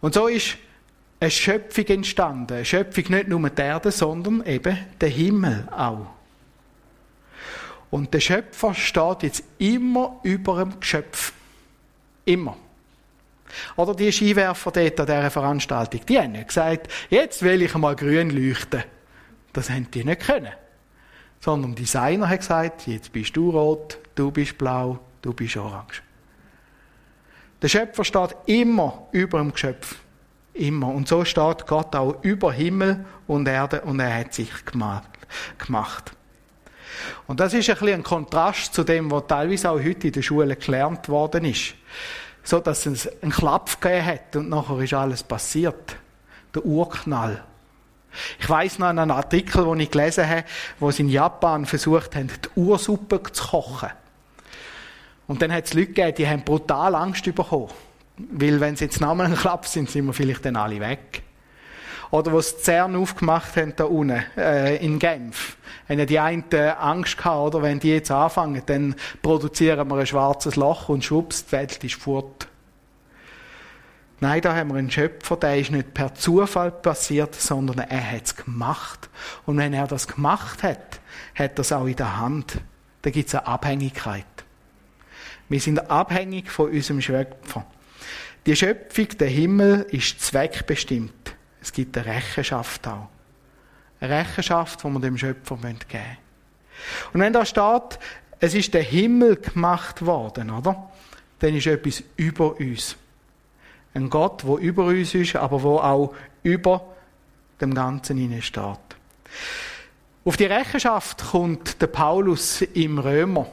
Und 0.00 0.14
so 0.14 0.28
ist 0.28 0.56
eine 1.18 1.30
Schöpfung 1.30 1.86
entstanden. 1.86 2.54
Eine 2.54 2.64
Schöpfung 2.64 3.04
nicht 3.08 3.28
nur 3.28 3.50
der 3.50 3.64
Erde, 3.64 3.90
sondern 3.90 4.44
eben 4.46 4.78
der 5.00 5.08
Himmel 5.08 5.68
auch. 5.70 6.06
Und 7.90 8.14
der 8.14 8.20
Schöpfer 8.20 8.72
steht 8.74 9.24
jetzt 9.24 9.44
immer 9.58 10.20
über 10.22 10.64
dem 10.64 10.78
Geschöpf. 10.78 11.32
Immer. 12.24 12.56
Oder 13.76 13.94
die 13.94 14.12
Skiwerfer 14.12 14.70
dort 14.70 15.00
an 15.00 15.06
dieser 15.06 15.30
Veranstaltung, 15.30 16.00
die 16.06 16.18
haben 16.18 16.32
nicht 16.32 16.48
gesagt, 16.48 16.88
jetzt 17.08 17.42
will 17.42 17.62
ich 17.62 17.74
mal 17.74 17.96
grün 17.96 18.30
leuchten. 18.30 18.84
Das 19.52 19.70
haben 19.70 19.90
die 19.90 20.04
nicht 20.04 20.20
können. 20.22 20.52
Sondern 21.40 21.74
der 21.74 21.84
Designer 21.84 22.28
hat 22.28 22.40
gesagt, 22.40 22.86
jetzt 22.86 23.12
bist 23.12 23.36
du 23.36 23.50
rot, 23.50 23.98
du 24.14 24.30
bist 24.30 24.58
blau, 24.58 24.98
du 25.22 25.32
bist 25.32 25.56
orange. 25.56 26.02
Der 27.62 27.68
Schöpfer 27.68 28.04
steht 28.04 28.36
immer 28.46 29.08
über 29.12 29.38
dem 29.38 29.52
Geschöpf. 29.52 29.96
Immer. 30.54 30.88
Und 30.88 31.08
so 31.08 31.24
steht 31.24 31.66
Gott 31.66 31.94
auch 31.94 32.22
über 32.22 32.52
Himmel 32.52 33.04
und 33.26 33.46
Erde 33.46 33.82
und 33.82 34.00
er 34.00 34.14
hat 34.14 34.34
sich 34.34 34.50
gemacht. 34.64 36.12
Und 37.26 37.40
das 37.40 37.54
ist 37.54 37.70
ein 37.70 37.76
bisschen 37.76 37.94
ein 37.94 38.02
Kontrast 38.02 38.74
zu 38.74 38.82
dem, 38.82 39.10
was 39.10 39.26
teilweise 39.28 39.70
auch 39.70 39.78
heute 39.78 40.08
in 40.08 40.12
der 40.12 40.22
Schule 40.22 40.56
gelernt 40.56 41.08
worden 41.08 41.44
ist 41.44 41.74
so 42.42 42.60
dass 42.60 42.86
es 42.86 43.08
einen 43.22 43.32
Klapp 43.32 43.80
gegeben 43.80 44.06
hat 44.06 44.36
und 44.36 44.48
nachher 44.48 44.78
ist 44.80 44.94
alles 44.94 45.22
passiert. 45.22 45.96
Der 46.54 46.64
Urknall. 46.64 47.44
Ich 48.40 48.48
weiß 48.48 48.78
noch 48.80 48.88
einen 48.88 49.10
Artikel, 49.10 49.64
den 49.64 49.80
ich 49.80 49.90
gelesen 49.90 50.28
habe, 50.28 50.44
wo 50.80 50.90
sie 50.90 51.02
in 51.02 51.08
Japan 51.08 51.64
versucht 51.64 52.16
haben, 52.16 52.28
die 52.28 52.60
Ursuppe 52.60 53.22
zu 53.32 53.46
kochen. 53.46 53.90
Und 55.28 55.42
dann 55.42 55.52
hat 55.52 55.66
es 55.66 55.74
Leute 55.74 55.88
gegeben, 55.88 56.14
die 56.16 56.28
haben 56.28 56.42
brutal 56.42 56.94
Angst 56.96 57.24
bekommen. 57.24 57.68
Weil 58.16 58.60
wenn 58.60 58.74
sie 58.74 58.86
jetzt 58.86 59.00
nochmal 59.00 59.26
einen 59.26 59.36
Klapp 59.36 59.66
sind, 59.66 59.88
sind 59.88 60.06
wir 60.06 60.12
vielleicht 60.12 60.44
dann 60.44 60.56
alle 60.56 60.80
weg. 60.80 61.22
Oder 62.10 62.32
was 62.32 62.56
die 62.56 62.62
CERN 62.64 62.96
aufgemacht 62.96 63.56
haben 63.56 63.74
da 63.76 63.84
unten, 63.84 64.24
äh, 64.36 64.76
in 64.76 64.98
Genf. 64.98 65.56
Haben 65.88 66.06
die 66.06 66.18
einen 66.18 66.44
Angst 66.52 67.16
gehabt, 67.16 67.54
oder? 67.54 67.62
Wenn 67.62 67.78
die 67.78 67.90
jetzt 67.90 68.10
anfangen, 68.10 68.62
dann 68.66 68.96
produzieren 69.22 69.88
wir 69.88 69.96
ein 69.96 70.06
schwarzes 70.06 70.56
Loch 70.56 70.88
und 70.88 71.04
schwupps, 71.04 71.46
die 71.46 71.52
Welt 71.52 71.82
ist 71.84 71.94
fort. 71.94 72.48
Nein, 74.22 74.42
da 74.42 74.54
haben 74.54 74.70
wir 74.70 74.76
einen 74.76 74.90
Schöpfer, 74.90 75.36
der 75.36 75.58
ist 75.58 75.70
nicht 75.70 75.94
per 75.94 76.14
Zufall 76.14 76.70
passiert, 76.70 77.34
sondern 77.34 77.78
er 77.78 78.12
hat 78.12 78.26
es 78.26 78.36
gemacht. 78.36 79.08
Und 79.46 79.56
wenn 79.56 79.72
er 79.72 79.86
das 79.86 80.08
gemacht 80.08 80.62
hat, 80.62 81.00
hat 81.34 81.58
er 81.58 81.78
auch 81.78 81.86
in 81.86 81.96
der 81.96 82.18
Hand. 82.18 82.60
Da 83.00 83.10
gibt 83.10 83.28
es 83.28 83.34
eine 83.34 83.46
Abhängigkeit. 83.46 84.26
Wir 85.48 85.60
sind 85.60 85.90
abhängig 85.90 86.50
von 86.50 86.70
unserem 86.70 87.00
Schöpfer. 87.00 87.64
Die 88.44 88.54
Schöpfung, 88.54 89.08
der 89.18 89.28
Himmel, 89.28 89.86
ist 89.90 90.20
zweckbestimmt. 90.20 91.34
Es 91.62 91.72
gibt 91.72 91.96
eine 91.96 92.06
Rechenschaft 92.06 92.86
auch. 92.88 93.08
Eine 94.00 94.18
Rechenschaft, 94.18 94.82
die 94.82 94.88
wir 94.88 95.00
dem 95.00 95.18
Schöpfer 95.18 95.56
geben 95.56 95.78
müssen. 95.88 96.18
Und 97.12 97.20
wenn 97.20 97.32
da 97.32 97.44
steht, 97.44 97.98
es 98.38 98.54
ist 98.54 98.72
der 98.72 98.82
Himmel 98.82 99.36
gemacht 99.36 100.04
worden, 100.04 100.50
oder? 100.50 100.90
Dann 101.40 101.54
ist 101.54 101.66
etwas 101.66 102.02
über 102.16 102.58
uns. 102.58 102.96
Ein 103.92 104.08
Gott, 104.08 104.42
der 104.44 104.56
über 104.56 104.86
uns 104.86 105.14
ist, 105.14 105.36
aber 105.36 105.62
wo 105.62 105.78
auch 105.78 106.14
über 106.42 106.94
dem 107.60 107.74
Ganzen 107.74 108.16
hinein 108.16 108.42
steht. 108.42 108.78
Auf 110.24 110.36
die 110.36 110.44
Rechenschaft 110.44 111.30
kommt 111.30 111.80
der 111.80 111.88
Paulus 111.88 112.62
im 112.62 112.98
Römer. 112.98 113.46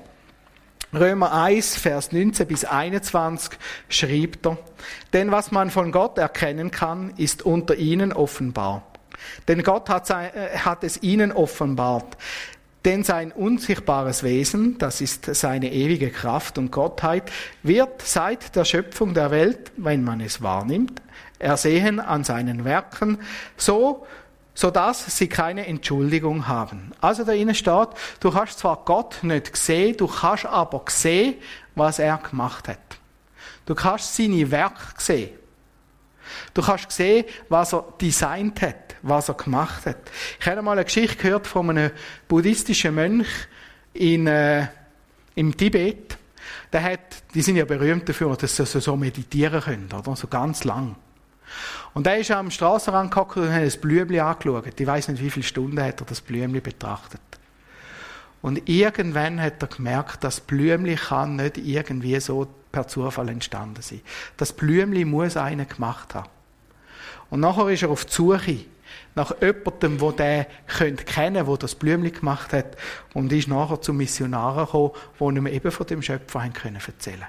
Römer 0.93 1.33
1, 1.33 1.75
Vers 1.75 2.11
19 2.11 2.47
bis 2.47 2.63
21 2.63 3.59
schreibt 3.89 4.45
er, 4.45 4.57
denn 5.13 5.31
was 5.31 5.51
man 5.51 5.69
von 5.69 5.91
Gott 5.91 6.17
erkennen 6.17 6.71
kann, 6.71 7.13
ist 7.17 7.45
unter 7.45 7.75
ihnen 7.75 8.13
offenbar. 8.13 8.83
Denn 9.47 9.63
Gott 9.63 9.89
hat, 9.89 10.09
äh, 10.09 10.57
hat 10.57 10.83
es 10.83 11.01
ihnen 11.03 11.31
offenbart. 11.31 12.17
Denn 12.85 13.03
sein 13.03 13.33
unsichtbares 13.33 14.23
Wesen, 14.23 14.77
das 14.77 15.01
ist 15.01 15.25
seine 15.35 15.73
ewige 15.73 16.09
Kraft 16.09 16.57
und 16.57 16.71
Gottheit, 16.71 17.29
wird 17.63 18.01
seit 18.01 18.55
der 18.55 18.63
Schöpfung 18.63 19.13
der 19.13 19.29
Welt, 19.29 19.73
wenn 19.75 20.05
man 20.05 20.21
es 20.21 20.41
wahrnimmt, 20.41 21.01
ersehen 21.37 21.99
an 21.99 22.23
seinen 22.23 22.63
Werken, 22.63 23.17
so, 23.57 24.05
so 24.57 24.71
dass 24.71 25.15
sie 25.15 25.29
keine 25.29 25.67
Entschuldigung 25.67 26.47
haben. 26.47 26.91
Also 26.99 27.23
da 27.23 27.31
innen 27.31 27.53
steht, 27.53 27.89
du 28.19 28.33
hast 28.33 28.57
zwar 28.57 28.77
Gott 28.85 29.19
nicht 29.21 29.53
gesehen, 29.53 29.95
du 29.95 30.07
kannst 30.07 30.47
aber 30.47 30.83
sehen, 30.89 31.35
was 31.75 31.99
er 31.99 32.17
gemacht 32.17 32.67
hat. 32.67 32.79
Du 33.67 33.75
kannst 33.75 34.15
seine 34.15 34.49
Werke 34.49 34.81
sehen. 34.97 35.29
Du 36.55 36.63
kannst 36.63 36.91
sehen, 36.91 37.25
was 37.49 37.71
er 37.71 37.85
designt 38.01 38.59
hat 38.63 38.95
was 39.03 39.29
er 39.29 39.35
gemacht 39.35 39.85
hat. 39.85 39.97
Ich 40.39 40.47
habe 40.47 40.63
mal 40.63 40.71
eine 40.71 40.85
Geschichte 40.85 41.17
gehört 41.17 41.45
von 41.45 41.69
einem 41.69 41.91
buddhistischen 42.27 42.95
Mönch 42.95 43.27
in, 43.93 44.25
äh, 44.25 44.65
im 45.35 45.55
Tibet. 45.55 46.17
Der 46.73 46.81
hat, 46.81 47.23
die 47.35 47.43
sind 47.43 47.57
ja 47.57 47.65
berühmt 47.65 48.09
dafür, 48.09 48.35
dass 48.35 48.55
sie 48.55 48.65
so 48.65 48.97
meditieren 48.97 49.61
können, 49.61 49.89
oder? 49.93 50.15
So 50.15 50.27
ganz 50.27 50.63
lang. 50.63 50.95
Und 51.93 52.05
er 52.07 52.17
ist 52.17 52.31
am 52.31 52.51
Strassenrand 52.51 53.11
gehockt 53.11 53.37
und 53.37 53.51
hat 53.51 53.65
das 53.65 53.77
Blümchen 53.77 54.19
angeschaut. 54.19 54.79
Ich 54.79 54.87
weiß 54.87 55.07
nicht, 55.09 55.23
wie 55.23 55.29
viele 55.29 55.45
Stunden 55.45 55.81
hat 55.81 56.01
er 56.01 56.05
das 56.05 56.21
Blümchen 56.21 56.61
betrachtet. 56.61 57.21
Und 58.41 58.69
irgendwann 58.69 59.41
hat 59.41 59.61
er 59.61 59.67
gemerkt, 59.67 60.23
das 60.23 60.39
Blümchen 60.39 60.95
kann 60.95 61.35
nicht 61.37 61.57
irgendwie 61.57 62.19
so 62.19 62.47
per 62.71 62.87
Zufall 62.87 63.29
entstanden 63.29 63.81
sein. 63.81 64.01
Das 64.37 64.53
Blümchen 64.53 65.09
muss 65.09 65.37
einer 65.37 65.65
gemacht 65.65 66.13
haben. 66.13 66.29
Und 67.29 67.39
nachher 67.39 67.69
ist 67.69 67.83
er 67.83 67.89
auf 67.89 68.05
die 68.05 68.13
Suche 68.13 68.59
nach 69.15 69.33
jemandem, 69.41 69.97
der 69.97 70.47
den 70.79 70.95
kennen 70.97 71.45
der 71.45 71.57
das 71.57 71.75
Blümchen 71.75 72.13
gemacht 72.13 72.53
hat 72.53 72.77
und 73.13 73.33
ist 73.33 73.47
nachher 73.47 73.81
zum 73.81 73.97
Missionaren 73.97 74.65
gekommen, 74.65 74.91
die 75.19 75.23
ihm 75.39 75.47
eben 75.47 75.71
von 75.71 75.87
dem 75.87 76.01
Schöpfer 76.01 76.43
haben 76.43 76.53
können 76.53 76.79
erzählen 76.85 77.25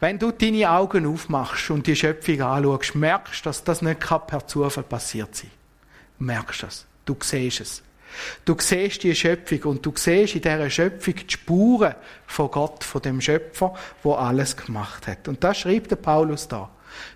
Wenn 0.00 0.18
du 0.18 0.30
deine 0.30 0.70
Augen 0.70 1.04
aufmachst 1.04 1.70
und 1.70 1.86
die 1.86 1.94
Schöpfung 1.94 2.40
anschaust, 2.40 2.94
merkst 2.94 3.44
du, 3.44 3.48
dass 3.50 3.64
das 3.64 3.82
nicht 3.82 4.00
per 4.00 4.46
Zufall 4.46 4.82
passiert 4.82 5.34
sein 5.34 5.50
Merkst 6.18 6.62
du 6.62 6.66
das. 6.66 6.86
Du 7.04 7.16
siehst 7.20 7.60
es. 7.60 7.82
Du 8.44 8.56
siehst 8.58 9.02
die 9.02 9.14
Schöpfung 9.14 9.62
und 9.64 9.84
du 9.84 9.92
siehst 9.94 10.34
in 10.34 10.40
dieser 10.40 10.70
Schöpfung 10.70 11.14
die 11.14 11.30
Spuren 11.30 11.94
von 12.26 12.50
Gott, 12.50 12.82
von 12.82 13.02
dem 13.02 13.20
Schöpfer, 13.20 13.74
wo 14.02 14.14
alles 14.14 14.56
gemacht 14.56 15.06
hat. 15.06 15.28
Und 15.28 15.44
das 15.44 15.58
schreibt 15.58 15.90
der 15.90 15.96
Paulus 15.96 16.48
da. 16.48 16.70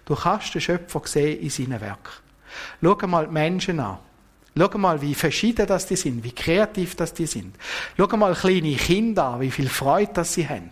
Du 0.05 0.15
kannst 0.15 0.55
den 0.55 0.61
Schöpfer 0.61 1.01
sehen 1.05 1.41
in 1.41 1.51
seinen 1.51 1.81
Werken. 1.81 2.13
Schau 2.83 3.07
mal 3.07 3.27
die 3.27 3.33
Menschen 3.33 3.81
an. 3.81 3.99
Schau 4.57 4.79
mal, 4.79 5.01
wie 5.01 5.15
verschieden 5.15 5.67
das 5.67 5.87
die 5.87 5.97
sind, 5.97 6.23
wie 6.23 6.33
kreativ 6.33 6.95
das 6.97 7.15
die 7.15 7.27
sind. 7.27 7.57
Schau 7.97 8.17
mal 8.17 8.35
kleine 8.35 8.77
Kinder 8.77 9.25
an, 9.25 9.41
wie 9.41 9.51
viel 9.51 9.69
Freude 9.69 10.13
das 10.13 10.35
sie 10.35 10.49
haben. 10.49 10.71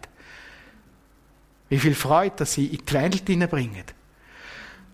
Wie 1.73 1.79
viel 1.79 1.95
Freude, 1.95 2.37
dass 2.37 2.53
sie 2.53 2.67
in 2.67 2.85
die 2.85 2.93
Welt 2.93 3.27
hineinbringen. 3.27 3.85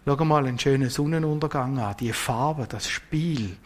Schau 0.06 0.24
mal 0.24 0.46
einen 0.46 0.60
schönen 0.60 0.90
Sonnenuntergang 0.90 1.76
an, 1.80 1.96
die 1.98 2.12
Farbe, 2.12 2.68
das 2.68 2.88
Spiel. 2.88 3.56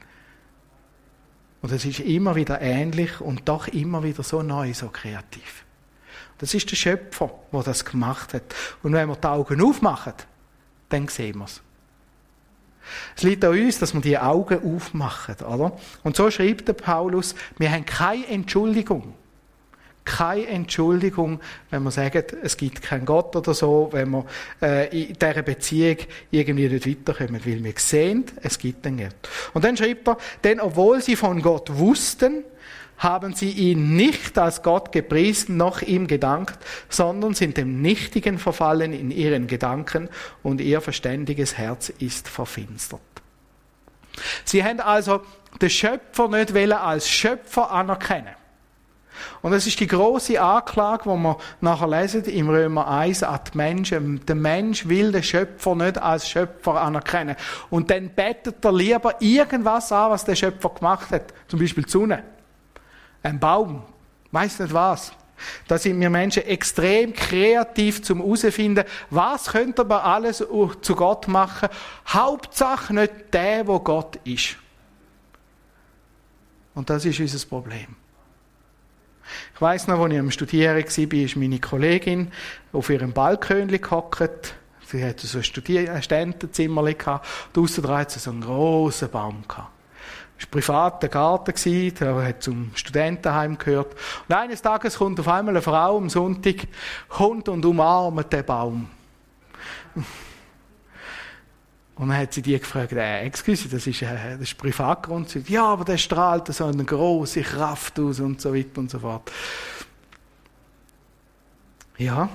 Und 1.61 1.72
es 1.72 1.85
ist 1.85 2.01
immer 2.01 2.37
wieder 2.37 2.62
ähnlich 2.62 3.20
und 3.20 3.46
doch 3.51 3.68
immer 3.68 4.03
wieder 4.03 4.22
so 4.22 4.40
neu, 4.40 4.72
so 4.72 4.88
kreativ. 4.88 5.66
Das 6.38 6.55
ist 6.55 6.70
der 6.70 6.77
Schöpfer, 6.77 7.31
der 7.53 7.62
das 7.62 7.85
gemacht 7.85 8.33
hat. 8.33 8.55
Und 8.83 8.94
wenn 8.94 9.11
wir 9.11 9.16
die 9.16 9.27
Augen 9.27 9.61
aufmachen, 9.61 10.14
dann 10.88 11.07
sehen 11.09 11.37
wir 11.37 11.44
es. 11.44 11.61
Es 13.14 13.25
liegt 13.25 13.44
an 13.44 13.53
uns, 13.53 13.79
dass 13.79 13.92
wir 13.92 14.01
die 14.01 14.18
Augen 14.18 14.75
aufmachen, 14.75 15.35
oder? 15.44 15.77
Und 16.03 16.16
so 16.16 16.31
schreibt 16.31 16.66
der 16.66 16.72
Paulus, 16.72 17.35
wir 17.59 17.70
haben 17.70 17.85
keine 17.85 18.27
Entschuldigung. 18.29 19.12
Keine 20.05 20.49
Entschuldigung, 20.49 21.41
wenn 21.71 21.85
wir 21.85 21.93
sagen, 21.93 22.25
es 22.43 22.57
gibt 22.57 22.83
keinen 22.83 23.05
Gott 23.05 23.37
oder 23.37 23.55
so, 23.55 23.88
wenn 23.93 24.11
wir 24.11 24.25
äh, 24.61 25.05
in 25.05 25.15
dieser 25.15 25.43
Beziehung 25.43 25.99
irgendwie 26.31 26.69
nicht 26.69 26.88
weiterkommen, 26.88 27.41
weil 27.45 27.62
wir 27.62 27.73
sehen, 27.77 28.25
es 28.43 28.59
gibt 28.59 28.85
einen 28.87 28.99
Gott. 28.99 29.29
Und 29.55 29.65
dann 29.65 29.77
schreibt 29.77 30.09
er, 30.09 30.17
denn 30.43 30.61
obwohl 30.61 31.01
sie 31.01 31.15
von 31.15 31.41
Gott 31.41 31.71
wussten, 31.73 32.45
haben 32.99 33.35
sie 33.35 33.51
ihn 33.51 33.97
nicht 33.97 34.38
als 34.38 34.62
Gott 34.62 34.93
gepriesen, 34.93 35.57
noch 35.57 35.83
ihm 35.83 36.07
gedankt, 36.07 36.59
sondern 36.88 37.35
sind 37.35 37.57
dem 37.57 37.83
Nichtigen 37.83 38.38
verfallen 38.38 38.93
in 38.93 39.11
ihren 39.11 39.47
Gedanken 39.47 40.09
und 40.43 40.61
ihr 40.61 40.81
verständiges 40.81 41.59
Herz 41.59 41.88
ist 41.88 42.29
verfinstert. 42.29 43.01
Sie 44.45 44.62
haben 44.62 44.81
also 44.81 45.23
den 45.61 45.71
Schöpfer 45.71 46.29
nicht 46.29 46.55
als 46.73 47.09
Schöpfer 47.09 47.71
anerkennen. 47.71 48.35
Und 49.42 49.53
das 49.53 49.66
ist 49.66 49.79
die 49.79 49.87
große 49.87 50.40
Anklage, 50.40 51.05
die 51.05 51.16
wir 51.16 51.37
nachher 51.61 51.88
lesen 51.88 52.25
im 52.25 52.48
Römer 52.48 52.88
1 52.88 53.22
an 53.22 53.40
die 53.53 53.57
Menschen. 53.57 54.27
Der 54.27 54.35
Mensch 54.35 54.88
will 54.88 55.12
den 55.12 55.22
Schöpfer 55.22 55.75
nicht 55.75 55.98
als 55.98 56.29
Schöpfer 56.29 56.81
anerkennen. 56.81 57.37
Und 57.70 57.90
dann 57.90 58.11
betet 58.11 58.64
er 58.64 58.72
lieber 58.72 59.20
irgendwas 59.20 59.92
an, 59.92 60.11
was 60.11 60.25
der 60.25 60.37
Schöpfer 60.37 60.70
gemacht 60.70 61.11
hat. 61.11 61.33
Zum 61.48 61.59
Beispiel 61.61 61.85
die 61.85 61.90
Sonne 61.90 62.22
ein 63.22 63.38
Baum, 63.38 63.83
weiß 64.31 64.61
nicht 64.61 64.75
was. 64.75 65.12
Da 65.66 65.77
sind 65.79 66.01
wir 66.01 66.11
Menschen 66.11 66.44
extrem 66.44 67.12
kreativ 67.12 68.03
zum 68.03 68.20
herausfinden, 68.20 68.85
was 69.11 69.46
könnte 69.46 69.85
man 69.85 70.01
alles 70.01 70.38
zu 70.38 70.94
Gott 70.94 71.27
machen. 71.29 71.68
Hauptsache 72.07 72.94
nicht 72.94 73.12
der, 73.33 73.66
wo 73.66 73.81
Gott 73.81 74.16
ist. 74.25 74.57
Und 76.75 76.88
das 76.88 77.05
ist 77.05 77.18
unser 77.18 77.46
Problem. 77.46 78.02
Ich 79.62 79.64
weiß 79.64 79.87
noch, 79.87 80.01
als 80.01 80.12
ich 80.12 80.18
am 80.18 80.31
Studieren 80.33 80.75
war, 80.75 81.12
ist 81.12 81.37
meine 81.37 81.61
Kollegin 81.61 82.33
auf 82.72 82.90
ihrem 82.90 83.12
Balkon 83.12 83.68
gehockt. 83.68 84.57
Sie 84.87 85.05
hatte 85.05 85.25
so 85.29 85.38
ein 85.38 86.03
Ständenzimmer 86.03 86.92
gehabt. 86.92 87.29
Und 87.55 87.62
aussen 87.62 87.87
hatte 87.87 88.14
sie 88.14 88.18
so 88.18 88.33
einen 88.33 88.40
grossen 88.40 89.09
Baum 89.09 89.44
gehabt 89.46 89.70
war 90.40 90.51
privater 90.51 91.07
Garten, 91.07 91.94
der 91.94 92.25
hat 92.25 92.42
zum 92.42 92.72
Studentenheim 92.75 93.57
gehört. 93.57 93.94
Und 94.29 94.35
eines 94.35 94.61
Tages 94.61 94.98
kommt 94.98 95.20
auf 95.20 95.29
einmal 95.29 95.55
eine 95.55 95.62
Frau 95.62 95.96
am 95.96 96.11
Sonntag, 96.11 96.66
kommt 97.09 97.48
und 97.48 97.64
umarmt 97.64 98.33
den 98.33 98.44
Baum. 98.44 98.88
Und 101.96 102.09
dann 102.09 102.18
hat 102.18 102.33
sie 102.33 102.42
die 102.42 102.59
gefragt, 102.59 102.92
äh, 102.92 103.20
excuse, 103.20 103.68
das 103.68 103.87
ist, 103.87 104.02
äh, 104.02 104.33
das 104.33 104.40
ist 104.40 104.59
Privatgrund. 104.59 105.48
Ja, 105.48 105.66
aber 105.66 105.85
der 105.85 105.98
strahlt 105.98 106.48
so 106.48 106.64
eine 106.64 106.85
große 106.85 107.42
Kraft 107.42 107.98
aus 108.00 108.20
und 108.20 108.40
so 108.40 108.55
weiter 108.55 108.78
und 108.78 108.90
so 108.90 108.98
fort. 108.98 109.31
Ja, 111.98 112.28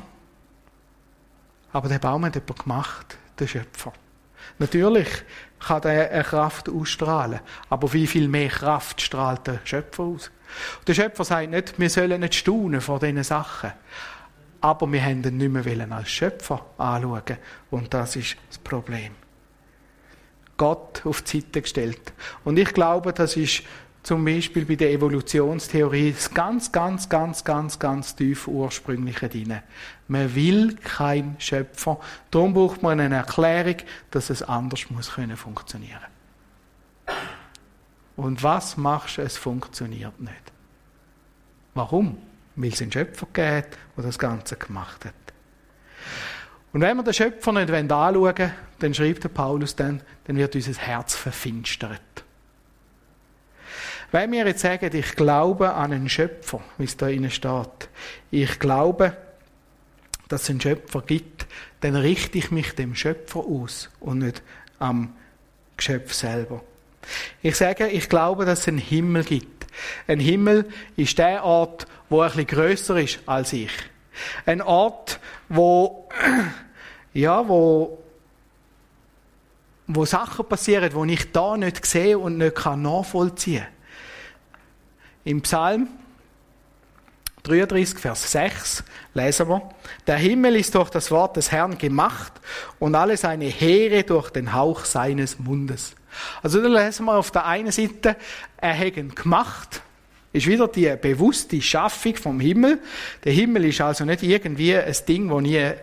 aber 1.74 1.89
der 1.89 2.00
Baum 2.00 2.26
hat 2.26 2.36
jemand 2.36 2.60
gemacht, 2.60 3.17
der 3.39 3.48
Schöpfer. 3.48 3.93
Natürlich 4.60 5.08
kann 5.60 5.84
er 5.84 6.12
eine 6.12 6.24
Kraft 6.24 6.70
ausstrahlen. 6.70 7.39
Aber 7.70 7.91
wie 7.93 8.08
viel 8.08 8.28
mehr 8.28 8.50
Kraft 8.50 9.02
strahlt 9.02 9.46
der 9.48 9.60
Schöpfer 9.63 10.04
aus? 10.04 10.32
Der 10.86 10.93
Schöpfer 10.93 11.24
sagt 11.24 11.50
nicht, 11.50 11.78
wir 11.78 11.89
sollen 11.89 12.22
nicht 12.22 12.36
staunen 12.36 12.82
vor 12.82 13.00
diesen 13.00 13.24
Sachen. 13.24 13.74
Aber 14.62 14.91
wir 14.91 15.04
haben 15.04 15.24
ihn 15.24 15.38
nicht 15.38 15.67
mehr 15.67 15.91
als 15.91 16.10
Schöpfer 16.10 16.65
anschauen. 16.78 17.38
Und 17.70 17.93
das 17.93 18.15
ist 18.15 18.38
das 18.50 18.58
Problem. 18.58 19.13
Gott 20.58 21.06
auf 21.06 21.22
die 21.22 21.41
Seite 21.41 21.62
gestellt. 21.62 22.13
Und 22.43 22.58
ich 22.58 22.74
glaube, 22.74 23.13
das 23.13 23.38
ist 23.38 23.63
zum 24.04 24.24
Beispiel 24.24 24.65
bei 24.65 24.76
der 24.76 24.91
Evolutionstheorie 24.91 26.13
das 26.13 26.34
ganz, 26.34 26.72
ganz, 26.72 27.10
ganz, 27.10 27.43
ganz, 27.43 27.78
ganz 27.78 28.15
tief 28.15 28.48
ursprüngliche 28.48 29.28
drin. 29.28 29.60
Man 30.08 30.34
will 30.34 30.76
keinen 30.76 31.36
Schöpfer. 31.39 32.00
Darum 32.32 32.54
braucht 32.54 32.82
man 32.82 33.00
eine 33.00 33.17
Erklärung, 33.17 33.76
dass 34.12 34.30
es 34.30 34.41
anders 34.43 34.89
muss 34.89 35.12
können 35.12 35.36
funktionieren. 35.36 36.00
Und 38.15 38.41
was 38.41 38.78
machst 38.78 39.17
du? 39.17 39.24
Es 39.24 39.38
funktioniert 39.38 40.20
nicht. 40.20 40.54
Warum? 41.74 42.17
Weil 42.56 42.70
es 42.70 42.82
einen 42.82 42.91
Schöpfer 42.91 43.26
gibt, 43.26 43.78
der 43.98 44.04
das 44.04 44.17
Ganze 44.17 44.56
gemacht 44.56 45.06
hat. 45.06 45.13
Und 46.78 46.84
wenn 46.84 46.96
wir 46.96 47.02
den 47.02 47.13
Schöpfer 47.16 47.54
nicht 47.54 47.72
anschauen 47.72 48.22
wollen, 48.22 48.52
dann 48.78 48.94
schreibt 48.94 49.24
der 49.24 49.30
Paulus 49.30 49.76
dann, 49.76 50.00
dann 50.26 50.38
wird 50.38 50.54
unser 50.54 50.74
Herz 50.74 51.16
verfinstert. 51.16 52.00
Wenn 54.12 54.32
wir 54.32 54.46
jetzt 54.46 54.62
sagen, 54.62 54.96
ich 54.96 55.16
glaube 55.16 55.74
an 55.74 55.92
einen 55.92 56.08
Schöpfer, 56.08 56.62
wie 56.78 56.84
es 56.84 56.96
da 56.96 57.08
innen 57.08 57.32
steht, 57.32 57.90
ich 58.30 58.60
glaube, 58.60 59.18
dass 60.28 60.44
es 60.44 60.52
einen 60.52 60.62
Schöpfer 60.62 61.02
gibt, 61.02 61.48
dann 61.82 61.96
richte 61.96 62.38
ich 62.38 62.52
mich 62.52 62.76
dem 62.76 62.94
Schöpfer 62.94 63.40
aus 63.40 63.90
und 64.00 64.20
nicht 64.20 64.44
am 64.78 65.16
Geschöpf 65.78 66.13
selber. 66.13 66.63
Ich 67.42 67.56
sage, 67.56 67.88
ich 67.88 68.08
glaube, 68.08 68.46
dass 68.46 68.60
es 68.60 68.68
einen 68.68 68.78
Himmel 68.78 69.24
gibt. 69.24 69.66
Ein 70.08 70.20
Himmel 70.20 70.70
ist 70.96 71.18
der 71.18 71.44
Ort, 71.44 71.88
wo 72.08 72.22
ein 72.22 72.28
bisschen 72.28 72.46
grösser 72.46 73.02
ist 73.02 73.18
als 73.26 73.52
ich. 73.52 73.72
Ein 74.46 74.62
Ort, 74.62 75.20
wo, 75.50 76.10
ja, 77.18 77.48
wo, 77.48 77.98
wo 79.88 80.06
Sachen 80.06 80.46
passieren, 80.46 81.08
die 81.08 81.14
ich 81.14 81.32
da 81.32 81.58
nicht 81.58 81.84
sehe 81.86 82.18
und 82.18 82.38
nicht 82.38 82.64
nachvollziehen 82.64 83.64
kann. 83.64 83.72
Im 85.24 85.42
Psalm 85.42 85.88
33, 87.42 87.98
Vers 87.98 88.32
6 88.32 88.84
lesen 89.16 89.50
wir, 89.50 89.68
der 90.06 90.18
Himmel 90.18 90.58
ist 90.58 90.76
durch 90.76 90.92
das 90.92 91.10
Wort 91.10 91.38
des 91.38 91.52
Herrn 91.52 91.78
gemacht 91.78 92.34
und 92.78 92.94
alle 92.94 93.18
seine 93.18 93.46
Heere 93.46 94.04
durch 94.04 94.30
den 94.30 94.54
Hauch 94.54 94.86
seines 94.86 95.40
Mundes. 95.40 95.96
Also 96.44 96.62
da 96.62 96.68
lesen 96.68 97.06
wir 97.06 97.16
auf 97.16 97.32
der 97.32 97.46
einen 97.46 97.72
Seite, 97.72 98.16
er 98.58 98.78
hat 98.78 98.96
ihn 98.96 99.16
gemacht, 99.16 99.82
ist 100.34 100.46
wieder 100.46 100.68
die 100.68 100.94
bewusste 101.02 101.60
Schaffung 101.62 102.16
vom 102.16 102.40
Himmel. 102.40 102.80
Der 103.24 103.34
Himmel 103.34 103.66
ist 103.66 103.82
also 103.82 104.06
nicht 104.06 104.22
irgendwie 104.22 104.76
ein 104.76 104.96
Ding, 105.08 105.30
das 105.30 105.42
nie 105.42 105.74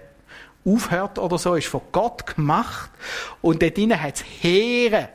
aufhört 0.64 1.18
oder 1.18 1.38
so, 1.38 1.54
ist 1.54 1.68
von 1.68 1.82
Gott 1.92 2.34
gemacht 2.34 2.90
und 3.42 3.62
dort 3.62 3.76
drinnen 3.76 4.00
hat 4.00 4.16
es 4.16 4.24
Heere. 4.42 5.08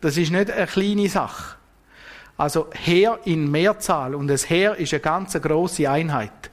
Das 0.00 0.16
ist 0.16 0.30
nicht 0.30 0.50
eine 0.50 0.66
kleine 0.66 1.08
Sache. 1.08 1.56
Also 2.36 2.68
Heer 2.72 3.18
in 3.24 3.50
Mehrzahl 3.50 4.14
und 4.14 4.28
das 4.28 4.48
Heer 4.50 4.76
ist 4.76 4.92
eine 4.92 5.00
ganz 5.00 5.32
große 5.34 5.88
Einheit. 5.88 6.50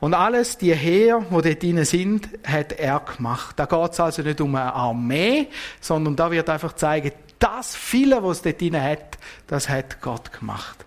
Und 0.00 0.14
alles, 0.14 0.58
die 0.58 0.74
Heer, 0.74 1.26
die 1.28 1.42
dort 1.42 1.62
drin 1.62 1.84
sind, 1.84 2.28
hat 2.44 2.72
er 2.72 3.00
gemacht. 3.00 3.58
Da 3.58 3.66
geht 3.66 3.92
es 3.92 3.98
also 3.98 4.22
nicht 4.22 4.40
um 4.40 4.54
eine 4.54 4.72
Armee, 4.72 5.48
sondern 5.80 6.14
da 6.14 6.30
wird 6.30 6.48
einfach 6.48 6.74
zeigen, 6.74 7.10
das 7.40 7.74
viele, 7.74 8.22
was 8.22 8.38
es 8.38 8.42
dort 8.42 8.60
drin 8.60 8.80
hat, 8.80 9.18
das 9.48 9.68
hat 9.68 10.00
Gott 10.00 10.32
gemacht. 10.32 10.84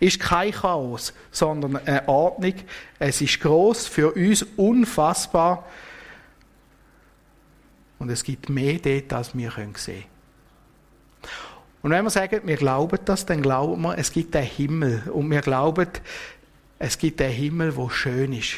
Ist 0.00 0.20
kein 0.20 0.52
Chaos, 0.52 1.12
sondern 1.30 1.76
eine 1.76 2.08
Ordnung. 2.08 2.54
Es 2.98 3.20
ist 3.20 3.40
groß 3.40 3.86
für 3.86 4.12
uns 4.12 4.42
unfassbar. 4.56 5.64
Und 7.98 8.10
es 8.10 8.24
gibt 8.24 8.48
mehr 8.48 8.78
dort, 8.78 9.12
als 9.12 9.36
wir 9.36 9.50
sehen 9.50 9.72
können. 9.72 10.04
Und 11.82 11.90
wenn 11.90 12.04
wir 12.04 12.10
sagen, 12.10 12.40
wir 12.44 12.56
glauben 12.56 12.98
das, 13.04 13.26
dann 13.26 13.42
glauben 13.42 13.82
wir, 13.82 13.98
es 13.98 14.10
gibt 14.10 14.34
einen 14.36 14.46
Himmel. 14.46 15.02
Und 15.12 15.30
wir 15.30 15.42
glauben, 15.42 15.88
es 16.78 16.98
gibt 16.98 17.20
einen 17.20 17.32
Himmel, 17.32 17.76
wo 17.76 17.88
schön 17.90 18.32
ist. 18.32 18.54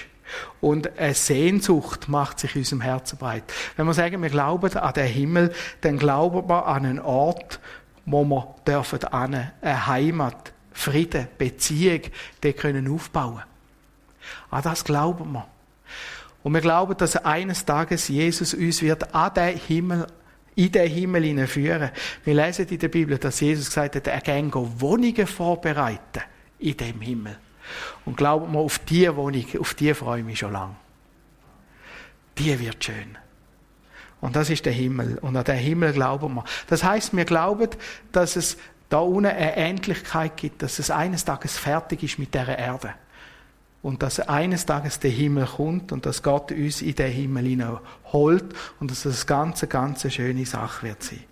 Und 0.60 0.98
eine 0.98 1.14
Sehnsucht 1.14 2.08
macht 2.08 2.40
sich 2.40 2.54
in 2.54 2.60
unserem 2.62 2.80
Herzen 2.80 3.18
breit. 3.18 3.44
Wenn 3.76 3.86
wir 3.86 3.94
sagen, 3.94 4.22
wir 4.22 4.30
glauben 4.30 4.72
an 4.76 4.94
den 4.94 5.06
Himmel, 5.06 5.52
dann 5.80 5.98
glauben 5.98 6.48
wir 6.48 6.66
an 6.66 6.86
einen 6.86 6.98
Ort, 6.98 7.60
wo 8.04 8.24
wir 8.24 8.54
dürfen 8.66 9.04
eine 9.04 9.52
Heimat, 9.62 10.52
Frieden, 10.86 11.28
Beziehung, 11.36 12.02
die 12.42 12.52
können 12.52 12.88
aufbauen. 12.92 13.42
An 14.50 14.62
das 14.62 14.84
glauben 14.84 15.32
wir. 15.32 15.46
Und 16.42 16.54
wir 16.54 16.60
glauben, 16.60 16.96
dass 16.96 17.16
eines 17.16 17.64
Tages 17.64 18.08
Jesus 18.08 18.54
uns 18.54 18.80
wird 18.82 19.14
an 19.14 19.34
den 19.34 19.58
Himmel 19.58 20.06
in 20.56 20.72
den 20.72 20.90
Himmel 20.90 21.24
hineinführen. 21.24 21.90
Wir 22.24 22.34
lesen 22.34 22.66
in 22.68 22.78
der 22.78 22.88
Bibel, 22.88 23.18
dass 23.18 23.40
Jesus 23.40 23.66
gesagt 23.66 23.96
hat, 23.96 24.06
er 24.06 24.20
kann 24.22 24.50
Wohnungen 24.54 25.26
vorbereiten 25.26 26.22
in 26.58 26.76
dem 26.76 27.00
Himmel. 27.02 27.36
Und 28.04 28.16
glaubt 28.16 28.50
mir, 28.50 28.58
auf 28.58 28.78
diese 28.78 29.14
Wohnung, 29.16 29.44
auf 29.60 29.74
die 29.74 29.92
freue 29.92 30.20
ich 30.20 30.24
mich 30.24 30.38
schon 30.38 30.52
lange. 30.52 30.76
Die 32.38 32.58
wird 32.58 32.82
schön. 32.82 33.18
Und 34.20 34.34
das 34.34 34.48
ist 34.48 34.64
der 34.64 34.72
Himmel. 34.72 35.18
Und 35.18 35.36
an 35.36 35.44
den 35.44 35.58
Himmel 35.58 35.92
glauben 35.92 36.34
wir. 36.34 36.44
Das 36.68 36.82
heißt, 36.82 37.14
wir 37.14 37.24
glauben, 37.26 37.68
dass 38.12 38.36
es 38.36 38.56
da 38.88 38.98
unten 38.98 39.26
eine 39.26 39.56
Endlichkeit 39.56 40.36
gibt, 40.36 40.62
dass 40.62 40.78
es 40.78 40.90
eines 40.90 41.24
Tages 41.24 41.58
fertig 41.58 42.02
ist 42.02 42.18
mit 42.18 42.34
der 42.34 42.58
Erde 42.58 42.94
und 43.82 44.02
dass 44.02 44.20
eines 44.20 44.66
Tages 44.66 44.98
der 45.00 45.10
Himmel 45.10 45.46
kommt 45.46 45.92
und 45.92 46.06
dass 46.06 46.22
Gott 46.22 46.52
uns 46.52 46.82
in 46.82 46.94
den 46.94 47.10
Himmel 47.10 47.80
holt 48.12 48.44
und 48.80 48.90
dass 48.90 49.04
das 49.04 49.26
ganze, 49.26 49.66
ganz 49.66 50.10
schöne 50.12 50.44
Sache 50.44 50.86
wird 50.86 51.02
sein. 51.02 51.24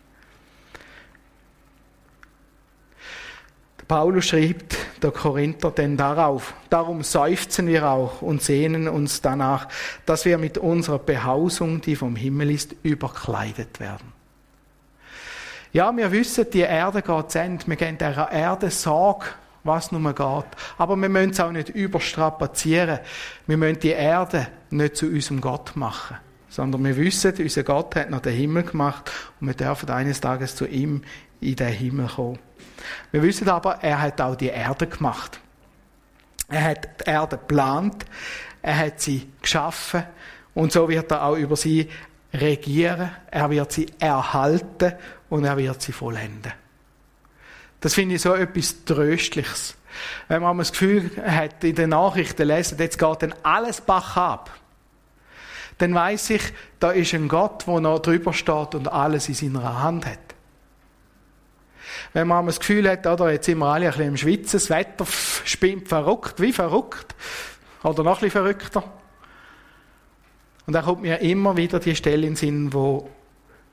Paulus 3.87 4.27
schreibt 4.27 4.77
der 5.03 5.11
Korinther 5.11 5.71
denn 5.71 5.97
darauf, 5.97 6.55
darum 6.71 7.03
seufzen 7.03 7.67
wir 7.67 7.87
auch 7.87 8.23
und 8.23 8.41
sehnen 8.41 8.89
uns 8.89 9.21
danach, 9.21 9.69
dass 10.07 10.25
wir 10.25 10.39
mit 10.39 10.57
unserer 10.57 10.99
Behausung, 10.99 11.83
die 11.83 11.95
vom 11.95 12.17
Himmel 12.17 12.51
ist, 12.51 12.75
überkleidet 12.83 13.81
werden. 13.81 14.14
Ja, 15.75 15.95
wir 15.95 16.11
wissen, 16.13 16.47
die 16.53 16.61
Erde 16.61 17.03
geht 17.03 17.31
zu 17.33 17.39
Ende. 17.41 17.67
Wir 17.67 17.75
geben 17.77 17.99
der 17.99 18.31
Erde 18.31 18.71
Sorge 18.71 19.27
was 19.65 19.91
nur 19.91 20.15
geht. 20.15 20.45
Aber 20.79 20.95
wir 20.95 21.09
müssen 21.09 21.31
es 21.31 21.41
auch 21.41 21.51
nicht 21.51 21.71
überstrapazieren. 21.71 23.01
Wir 23.47 23.57
müssen 23.57 23.81
die 23.81 23.89
Erde 23.89 24.47
nicht 24.71 24.97
zu 24.97 25.07
unserem 25.07 25.41
Gott 25.41 25.75
machen. 25.75 26.19
Sondern 26.49 26.85
wir 26.85 26.97
wissen, 26.97 27.35
unser 27.37 27.65
Gott 27.65 27.97
hat 27.97 28.11
noch 28.11 28.21
den 28.21 28.35
Himmel 28.35 28.63
gemacht 28.63 29.11
und 29.41 29.49
wir 29.49 29.55
dürfen 29.55 29.91
eines 29.91 30.21
Tages 30.21 30.55
zu 30.55 30.67
ihm 30.67 31.03
in 31.41 31.57
den 31.57 31.73
Himmel 31.73 32.07
kommen. 32.07 32.39
Wir 33.11 33.23
wissen 33.23 33.49
aber, 33.49 33.83
er 33.83 34.01
hat 34.01 34.21
auch 34.21 34.37
die 34.37 34.49
Erde 34.49 34.87
gemacht. 34.87 35.41
Er 36.49 36.63
hat 36.63 37.01
die 37.01 37.11
Erde 37.11 37.39
geplant, 37.39 38.05
er 38.63 38.79
hat 38.79 39.01
sie 39.01 39.29
geschaffen 39.43 40.05
und 40.53 40.71
so 40.71 40.89
wird 40.89 41.11
er 41.11 41.25
auch 41.25 41.37
über 41.37 41.57
sie 41.57 41.89
regieren, 42.35 43.11
er 43.31 43.51
wird 43.51 43.73
sie 43.73 43.87
erhalten 43.99 44.93
und 45.31 45.45
er 45.45 45.57
wird 45.57 45.81
sie 45.81 45.93
vollenden. 45.93 46.53
Das 47.81 47.95
finde 47.95 48.17
ich 48.17 48.23
so 48.23 48.35
etwas 48.35 48.85
Tröstliches. 48.85 49.77
Wenn 50.29 50.43
man 50.43 50.59
das 50.59 50.73
Gefühl 50.73 51.11
hat, 51.25 51.63
in 51.63 51.77
den 51.77 51.91
Nachrichten 51.91 52.49
lesen, 52.49 52.79
jetzt 52.79 52.99
geht 52.99 53.23
dann 53.23 53.35
alles 53.43 53.81
Bach 53.81 54.17
ab, 54.17 54.51
dann 55.79 55.95
weiß 55.95 56.31
ich, 56.31 56.43
da 56.81 56.91
ist 56.91 57.15
ein 57.15 57.29
Gott, 57.29 57.67
der 57.67 57.81
noch 57.81 57.99
drüber 58.01 58.33
steht 58.33 58.75
und 58.75 58.89
alles 58.89 59.29
in 59.29 59.35
seiner 59.35 59.83
Hand 59.83 60.07
hat. 60.07 60.19
Wenn 62.13 62.29
man 62.29 62.47
das 62.47 62.61
Gefühl 62.61 62.89
hat, 62.89 63.07
oder, 63.07 63.33
jetzt 63.33 63.47
sind 63.47 63.59
wir 63.59 63.67
alle 63.67 63.87
ein 63.87 63.91
bisschen 63.91 64.09
im 64.09 64.17
Schwitzen, 64.17 64.53
das 64.53 64.71
Wetter 64.71 65.05
spinnt 65.45 65.89
verrückt, 65.89 66.41
wie 66.41 66.53
verrückt, 66.53 67.15
oder 67.83 68.03
noch 68.03 68.19
ein 68.19 68.31
bisschen 68.31 68.31
verrückter. 68.31 68.85
Und 70.67 70.73
dann 70.73 70.85
kommt 70.85 71.03
mir 71.03 71.21
immer 71.21 71.57
wieder 71.57 71.79
die 71.79 71.95
Stelle 71.95 72.27
in 72.27 72.33
den 72.33 72.37
Sinn, 72.37 72.73
wo 72.73 73.09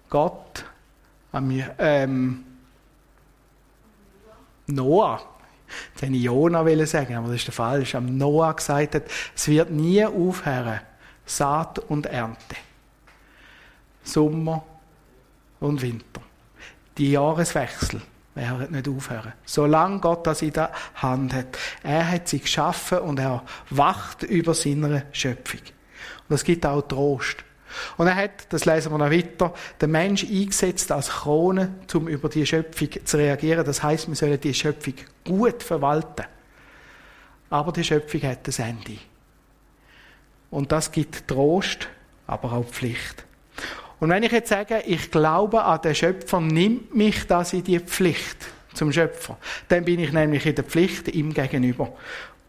Gott 0.10 0.66
an 1.32 1.48
mir, 1.48 1.74
ähm, 1.80 2.44
Noah, 4.68 5.22
jetzt 5.94 6.02
hätte 6.02 6.14
ich 6.14 6.24
Jona 6.24 6.86
sagen, 6.86 7.16
aber 7.16 7.28
das 7.28 7.38
ist 7.38 7.48
der 7.48 7.54
falsch, 7.54 7.96
am 7.96 8.18
Noah 8.18 8.54
gesagt 8.54 8.96
hat, 8.96 9.04
es 9.36 9.48
wird 9.48 9.72
nie 9.72 10.06
aufhören, 10.06 10.82
Saat 11.26 11.80
und 11.80 12.08
Ernte. 12.08 12.56
Sommer 14.04 14.66
und 15.60 15.82
Winter. 15.82 16.22
Die 16.98 17.12
Jahreswechsel 17.12 18.02
werden 18.36 18.72
nicht 18.72 18.90
aufhören. 18.90 19.34
Solange 19.46 20.00
Gott 20.00 20.28
das 20.28 20.42
in 20.42 20.54
der 20.54 20.72
Hand 20.96 21.34
hat. 21.34 21.58
Er 21.84 22.10
hat 22.10 22.28
sie 22.28 22.40
geschaffen 22.40 23.00
und 23.00 23.20
er 23.20 23.44
wacht 23.70 24.24
über 24.24 24.54
seine 24.54 25.06
Schöpfung. 25.12 25.62
Und 26.28 26.30
das 26.30 26.44
gibt 26.44 26.66
auch 26.66 26.82
Trost. 26.82 27.44
Und 27.98 28.08
er 28.08 28.16
hat, 28.16 28.48
das 28.50 28.66
lesen 28.66 28.92
wir 28.92 28.98
noch 28.98 29.12
weiter, 29.12 29.54
den 29.80 29.92
Mensch 29.92 30.24
eingesetzt 30.24 30.92
als 30.92 31.10
Krone, 31.10 31.76
um 31.94 32.08
über 32.08 32.30
die 32.30 32.46
Schöpfung 32.46 32.90
zu 33.06 33.18
reagieren. 33.18 33.66
Das 33.66 33.82
heißt, 33.82 34.08
wir 34.08 34.16
sollen 34.16 34.40
die 34.40 34.54
Schöpfung 34.54 34.96
gut 35.24 35.64
verwalten. 35.64 36.26
Aber 37.50 37.72
die 37.72 37.84
Schöpfung 37.84 38.22
hat 38.24 38.48
ein 38.48 38.66
Ende. 38.66 38.98
Und 40.50 40.72
das 40.72 40.92
gibt 40.92 41.28
Trost, 41.28 41.88
aber 42.28 42.54
auch 42.54 42.66
Pflicht. 42.66 43.26
Und 44.00 44.10
wenn 44.10 44.24
ich 44.24 44.32
jetzt 44.32 44.50
sage, 44.50 44.84
ich 44.86 45.12
glaube 45.12 45.64
an 45.64 45.82
den 45.82 45.96
Schöpfer, 45.96 46.42
nimmt 46.42 46.96
mich 46.96 47.28
das 47.28 47.54
in 47.54 47.64
die 47.64 47.80
Pflicht, 47.80 48.38
zum 48.74 48.92
Schöpfer. 48.92 49.38
Dann 49.68 49.86
bin 49.86 50.00
ich 50.00 50.12
nämlich 50.12 50.46
in 50.46 50.56
der 50.56 50.64
Pflicht 50.64 51.08
ihm 51.10 51.34
gegenüber. 51.34 51.94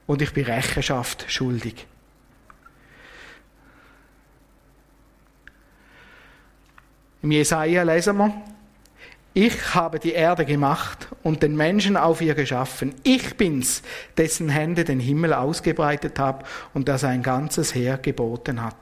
Und 0.06 0.22
ich 0.22 0.32
bin 0.32 0.44
Rechenschaft 0.44 1.26
schuldig. 1.28 1.86
Im 7.22 7.30
Jesaja 7.30 7.84
lesen 7.84 8.16
wir, 8.16 8.32
ich 9.34 9.74
habe 9.74 9.98
die 9.98 10.12
Erde 10.12 10.44
gemacht 10.44 11.08
und 11.22 11.42
den 11.42 11.56
Menschen 11.56 11.96
auf 11.96 12.20
ihr 12.20 12.34
geschaffen. 12.34 12.94
Ich 13.02 13.36
bin's, 13.36 13.82
dessen 14.16 14.50
Hände 14.50 14.84
den 14.84 15.00
Himmel 15.00 15.32
ausgebreitet 15.32 16.18
haben 16.18 16.44
und 16.74 16.86
der 16.86 16.98
sein 16.98 17.22
ganzes 17.22 17.74
Heer 17.74 17.96
geboten 17.96 18.62
hat. 18.62 18.76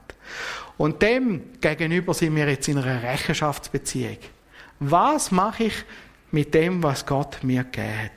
Und 0.77 1.01
dem 1.01 1.43
gegenüber 1.61 2.13
sind 2.13 2.35
wir 2.35 2.49
jetzt 2.49 2.67
in 2.67 2.77
einer 2.77 3.01
Rechenschaftsbeziehung. 3.01 4.17
Was 4.79 5.31
mache 5.31 5.65
ich 5.65 5.85
mit 6.31 6.53
dem, 6.53 6.83
was 6.83 7.05
Gott 7.05 7.43
mir 7.43 7.63
gegeben 7.63 7.99
hat? 8.03 8.11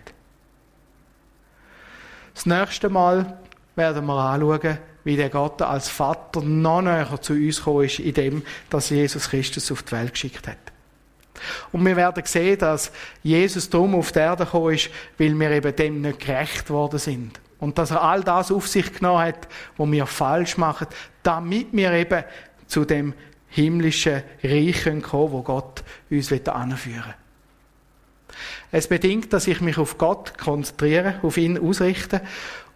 Das 2.34 2.46
nächste 2.46 2.88
Mal 2.88 3.38
werden 3.76 4.06
wir 4.06 4.18
anschauen, 4.18 4.78
wie 5.04 5.16
der 5.16 5.28
Gott 5.28 5.60
als 5.62 5.88
Vater 5.88 6.40
noch 6.40 6.82
näher 6.82 7.20
zu 7.20 7.34
uns 7.34 7.58
gekommen 7.58 7.84
ist, 7.84 7.98
in 7.98 8.14
dem, 8.14 8.42
dass 8.70 8.90
Jesus 8.90 9.28
Christus 9.28 9.70
auf 9.70 9.82
die 9.82 9.92
Welt 9.92 10.12
geschickt 10.12 10.48
hat. 10.48 10.58
Und 11.72 11.84
wir 11.84 11.96
werden 11.96 12.22
sehen, 12.24 12.58
dass 12.58 12.92
Jesus 13.22 13.68
drum 13.68 13.94
auf 13.94 14.12
die 14.12 14.20
Erde 14.20 14.44
gekommen 14.44 14.74
ist, 14.74 14.90
weil 15.18 15.38
wir 15.38 15.50
eben 15.50 15.76
dem 15.76 16.00
nicht 16.00 16.20
gerecht 16.20 16.70
worden 16.70 16.98
sind. 16.98 17.40
Und 17.58 17.78
dass 17.78 17.90
er 17.90 18.02
all 18.02 18.22
das 18.22 18.52
auf 18.52 18.68
sich 18.68 18.92
genommen 18.92 19.22
hat, 19.22 19.48
was 19.76 19.90
wir 19.90 20.06
falsch 20.06 20.56
machen, 20.56 20.86
damit 21.22 21.68
wir 21.72 21.92
eben 21.92 22.24
zu 22.66 22.84
dem 22.84 23.14
himmlischen 23.48 24.22
Reich 24.42 24.84
kommen 24.84 25.02
können, 25.02 25.32
wo 25.32 25.42
Gott 25.42 25.84
uns 26.10 26.32
anführen 26.32 27.04
will. 27.04 27.14
Es 28.72 28.88
bedingt, 28.88 29.32
dass 29.32 29.46
ich 29.46 29.60
mich 29.60 29.78
auf 29.78 29.98
Gott 29.98 30.36
konzentriere, 30.36 31.20
auf 31.22 31.36
ihn 31.36 31.58
ausrichte 31.58 32.20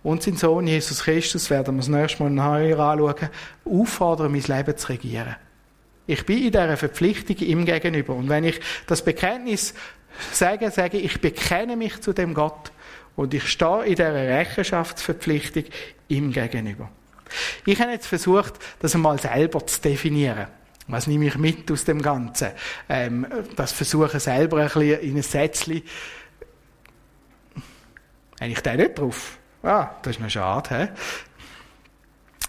und 0.02 0.22
seinen 0.22 0.37
Sohn 0.37 0.66
Jesus 0.66 1.02
Christus, 1.02 1.50
werden 1.50 1.74
wir 1.74 1.80
das 1.80 1.88
nächste 1.88 2.22
Mal 2.22 2.30
nachher 2.30 2.78
anschauen, 2.78 3.28
auffordern, 3.64 4.32
mein 4.32 4.42
Leben 4.42 4.76
zu 4.76 4.88
regieren. 4.88 5.37
Ich 6.06 6.24
bin 6.24 6.38
in 6.38 6.52
dieser 6.52 6.76
Verpflichtung 6.76 7.37
ihm 7.37 7.66
gegenüber. 7.66 8.14
Und 8.14 8.28
wenn 8.28 8.44
ich 8.44 8.61
das 8.87 9.02
Bekenntnis 9.04 9.74
sage, 10.32 10.70
sage 10.70 10.98
ich, 10.98 11.04
ich 11.04 11.20
bekenne 11.20 11.76
mich 11.76 12.00
zu 12.00 12.12
dem 12.12 12.32
Gott 12.32 12.72
und 13.14 13.34
ich 13.34 13.46
stehe 13.48 13.84
in 13.84 13.96
dieser 13.96 14.14
Rechenschaftsverpflichtung 14.14 15.64
ihm 16.08 16.32
gegenüber. 16.32 16.90
Ich 17.66 17.80
habe 17.80 17.92
jetzt 17.92 18.06
versucht, 18.06 18.54
das 18.80 18.94
einmal 18.94 19.18
selber 19.18 19.66
zu 19.66 19.80
definieren. 19.82 20.46
Was 20.87 21.06
nehme 21.06 21.26
ich 21.26 21.37
mit 21.37 21.70
aus 21.70 21.84
dem 21.84 22.00
Ganzen? 22.00 22.52
Ähm, 22.88 23.26
das 23.56 23.72
versuche 23.72 24.18
selber 24.20 24.58
ein 24.58 24.68
bisschen 24.68 25.00
in 25.00 25.16
ein 25.16 25.22
Sätzchen. 25.22 25.82
Habe 28.40 28.50
ich 28.50 28.61
da 28.61 28.74
nicht 28.74 28.98
drauf? 28.98 29.38
Ah, 29.68 29.90
das 30.00 30.16
ist 30.16 30.20
noch 30.20 30.31
schade. 30.31 30.88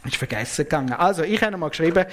He? 0.04 0.08
Ist 0.08 0.16
vergessen 0.16 0.64
gegangen. 0.64 0.94
Also, 0.94 1.24
ich 1.24 1.44
habe 1.44 1.58
mal 1.58 1.70
geschrieben, 1.70 2.06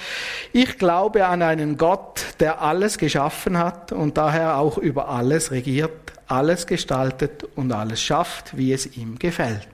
ich 0.53 0.79
glaube 0.79 1.25
an 1.27 1.42
einen 1.42 1.77
Gott, 1.77 2.21
der 2.40 2.61
alles 2.61 2.99
geschaffen 2.99 3.57
hat 3.57 3.92
und 3.92 4.16
daher 4.16 4.57
auch 4.59 4.79
über 4.79 5.09
alles 5.09 5.53
regiert, 5.53 6.12
alles 6.27 6.66
gestaltet 6.66 7.45
und 7.55 7.71
alles 7.71 8.03
schafft, 8.03 8.57
wie 8.57 8.73
es 8.73 8.97
ihm 8.97 9.16
gefällt. 9.21 9.69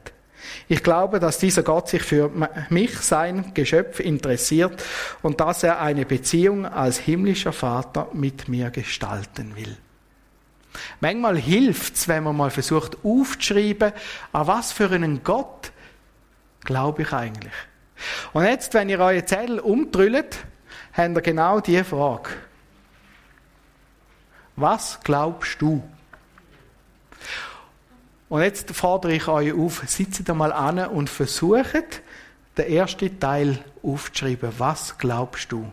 Ich 0.69 0.83
glaube, 0.83 1.19
dass 1.19 1.39
dieser 1.39 1.63
Gott 1.63 1.89
sich 1.89 2.03
für 2.03 2.31
mich, 2.69 2.99
sein 2.99 3.55
Geschöpf, 3.55 4.01
interessiert 4.01 4.85
und 5.23 5.41
dass 5.41 5.63
er 5.63 5.81
eine 5.81 6.05
Beziehung 6.05 6.67
als 6.67 6.99
himmlischer 6.99 7.55
Vater 7.55 8.09
mit 8.13 8.49
mir 8.49 8.71
gestalten 8.71 9.57
will. 9.57 9.79
Manchmal 11.01 11.39
hilft 11.39 11.97
es, 11.97 12.09
wenn 12.09 12.25
man 12.25 12.37
mal 12.37 12.51
versucht 12.51 12.99
aufzuschreiben, 13.05 13.93
an 14.33 14.47
was 14.47 14.73
für 14.73 14.91
einen 14.91 15.23
Gott 15.23 15.73
glaube 16.65 17.03
ich 17.03 17.13
eigentlich. 17.13 17.53
Und 18.33 18.45
jetzt, 18.45 18.75
wenn 18.75 18.89
ihr 18.89 18.99
eure 18.99 19.25
Zettel 19.25 19.59
umdrüllt, 19.61 20.39
habt 20.93 21.17
ihr 21.17 21.23
genau 21.23 21.61
diese 21.61 21.85
Frage. 21.85 22.31
Was 24.57 25.01
glaubst 25.03 25.61
du? 25.61 25.83
Und 28.29 28.43
jetzt 28.43 28.71
fordere 28.75 29.13
ich 29.13 29.29
euch 29.29 29.53
auf, 29.53 29.83
sitzt 29.87 30.27
mal 30.29 30.53
an 30.53 30.79
und 30.79 31.11
versucht, 31.11 32.03
den 32.57 32.67
ersten 32.67 33.19
Teil 33.21 33.59
aufzuschreiben. 33.83 34.53
Was 34.59 34.99
glaubst 34.99 35.53
du? 35.53 35.71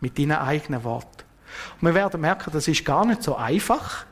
Mit 0.00 0.18
deinen 0.18 0.32
eigenen 0.32 0.84
Worten. 0.84 1.22
Und 1.80 1.86
wir 1.86 1.94
werden 1.94 2.20
merken, 2.20 2.50
das 2.52 2.66
ist 2.66 2.84
gar 2.84 3.04
nicht 3.04 3.22
so 3.22 3.36
einfach, 3.36 4.06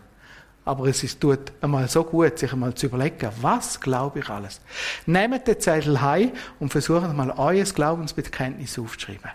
aber 0.70 0.86
es 0.86 1.02
ist, 1.02 1.20
tut 1.20 1.52
einmal 1.60 1.88
so 1.88 2.04
gut, 2.04 2.38
sich 2.38 2.52
einmal 2.52 2.72
zu 2.74 2.86
überlegen, 2.86 3.28
was 3.40 3.80
glaube 3.80 4.20
ich 4.20 4.28
alles. 4.28 4.60
Nehmt 5.04 5.48
den 5.48 5.58
Zettel 5.58 6.00
heim 6.00 6.30
und 6.60 6.70
versucht 6.70 7.12
mal 7.12 7.32
euer 7.32 7.64
Glaubensbekenntnis 7.64 8.78
aufzuschreiben. 8.78 9.32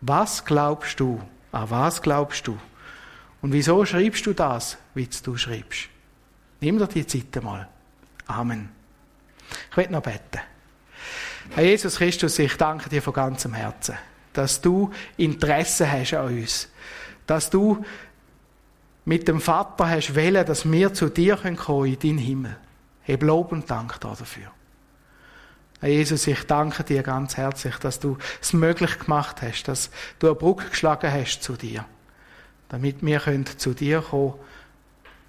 Was 0.00 0.44
glaubst 0.44 0.98
du? 0.98 1.22
An 1.52 1.70
was 1.70 2.02
glaubst 2.02 2.48
du? 2.48 2.58
Und 3.42 3.52
wieso 3.52 3.84
schreibst 3.84 4.26
du 4.26 4.32
das, 4.32 4.76
wie 4.92 5.08
du 5.22 5.36
schreibst? 5.36 5.88
Nimm 6.60 6.78
dir 6.78 6.88
die 6.88 7.06
Zeit 7.06 7.36
einmal. 7.36 7.68
Amen. 8.26 8.70
Ich 9.70 9.76
will 9.76 9.88
noch 9.88 10.02
beten. 10.02 10.40
Herr 11.54 11.64
Jesus 11.64 11.96
Christus, 11.96 12.40
ich 12.40 12.56
danke 12.56 12.88
dir 12.88 13.02
von 13.02 13.12
ganzem 13.12 13.54
Herzen, 13.54 13.94
dass 14.32 14.60
du 14.60 14.90
Interesse 15.16 15.88
hast 15.88 16.14
an 16.14 16.26
uns, 16.26 16.68
dass 17.24 17.48
du 17.48 17.84
mit 19.08 19.26
dem 19.26 19.40
Vater 19.40 19.88
hast 19.88 20.14
wählen, 20.14 20.44
dass 20.44 20.70
wir 20.70 20.92
zu 20.92 21.08
dir 21.08 21.36
kommen 21.36 21.56
können 21.56 21.86
in 21.86 21.98
deinen 21.98 22.18
Himmel. 22.18 22.56
Heb 23.00 23.22
Lob 23.22 23.52
und 23.52 23.70
Dank 23.70 23.98
dafür. 24.00 24.50
Jesus, 25.80 26.26
ich 26.26 26.42
danke 26.42 26.84
dir 26.84 27.02
ganz 27.02 27.38
herzlich, 27.38 27.76
dass 27.76 28.00
du 28.00 28.18
es 28.42 28.52
möglich 28.52 28.98
gemacht 28.98 29.40
hast, 29.40 29.62
dass 29.62 29.90
du 30.18 30.26
eine 30.26 30.34
Brücke 30.34 30.68
geschlagen 30.68 31.10
hast 31.10 31.42
zu 31.42 31.54
dir, 31.54 31.86
damit 32.68 32.96
wir 33.00 33.20
können 33.20 33.46
zu 33.46 33.72
dir 33.72 34.02
kommen 34.02 34.34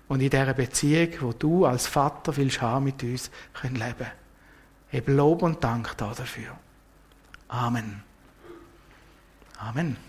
und 0.09 0.19
in 0.19 0.29
dieser 0.29 0.53
Beziehung, 0.53 1.13
wo 1.21 1.31
du 1.31 1.65
als 1.65 1.87
Vater 1.87 2.35
willst 2.35 2.61
haben 2.61 2.83
mit 2.83 3.01
uns, 3.01 3.31
können 3.53 3.75
leben. 3.75 4.11
Heb 4.89 5.07
Lob 5.07 5.41
und 5.41 5.63
Dank 5.63 5.95
dafür. 5.95 6.57
Amen. 7.47 8.03
Amen. 9.57 10.08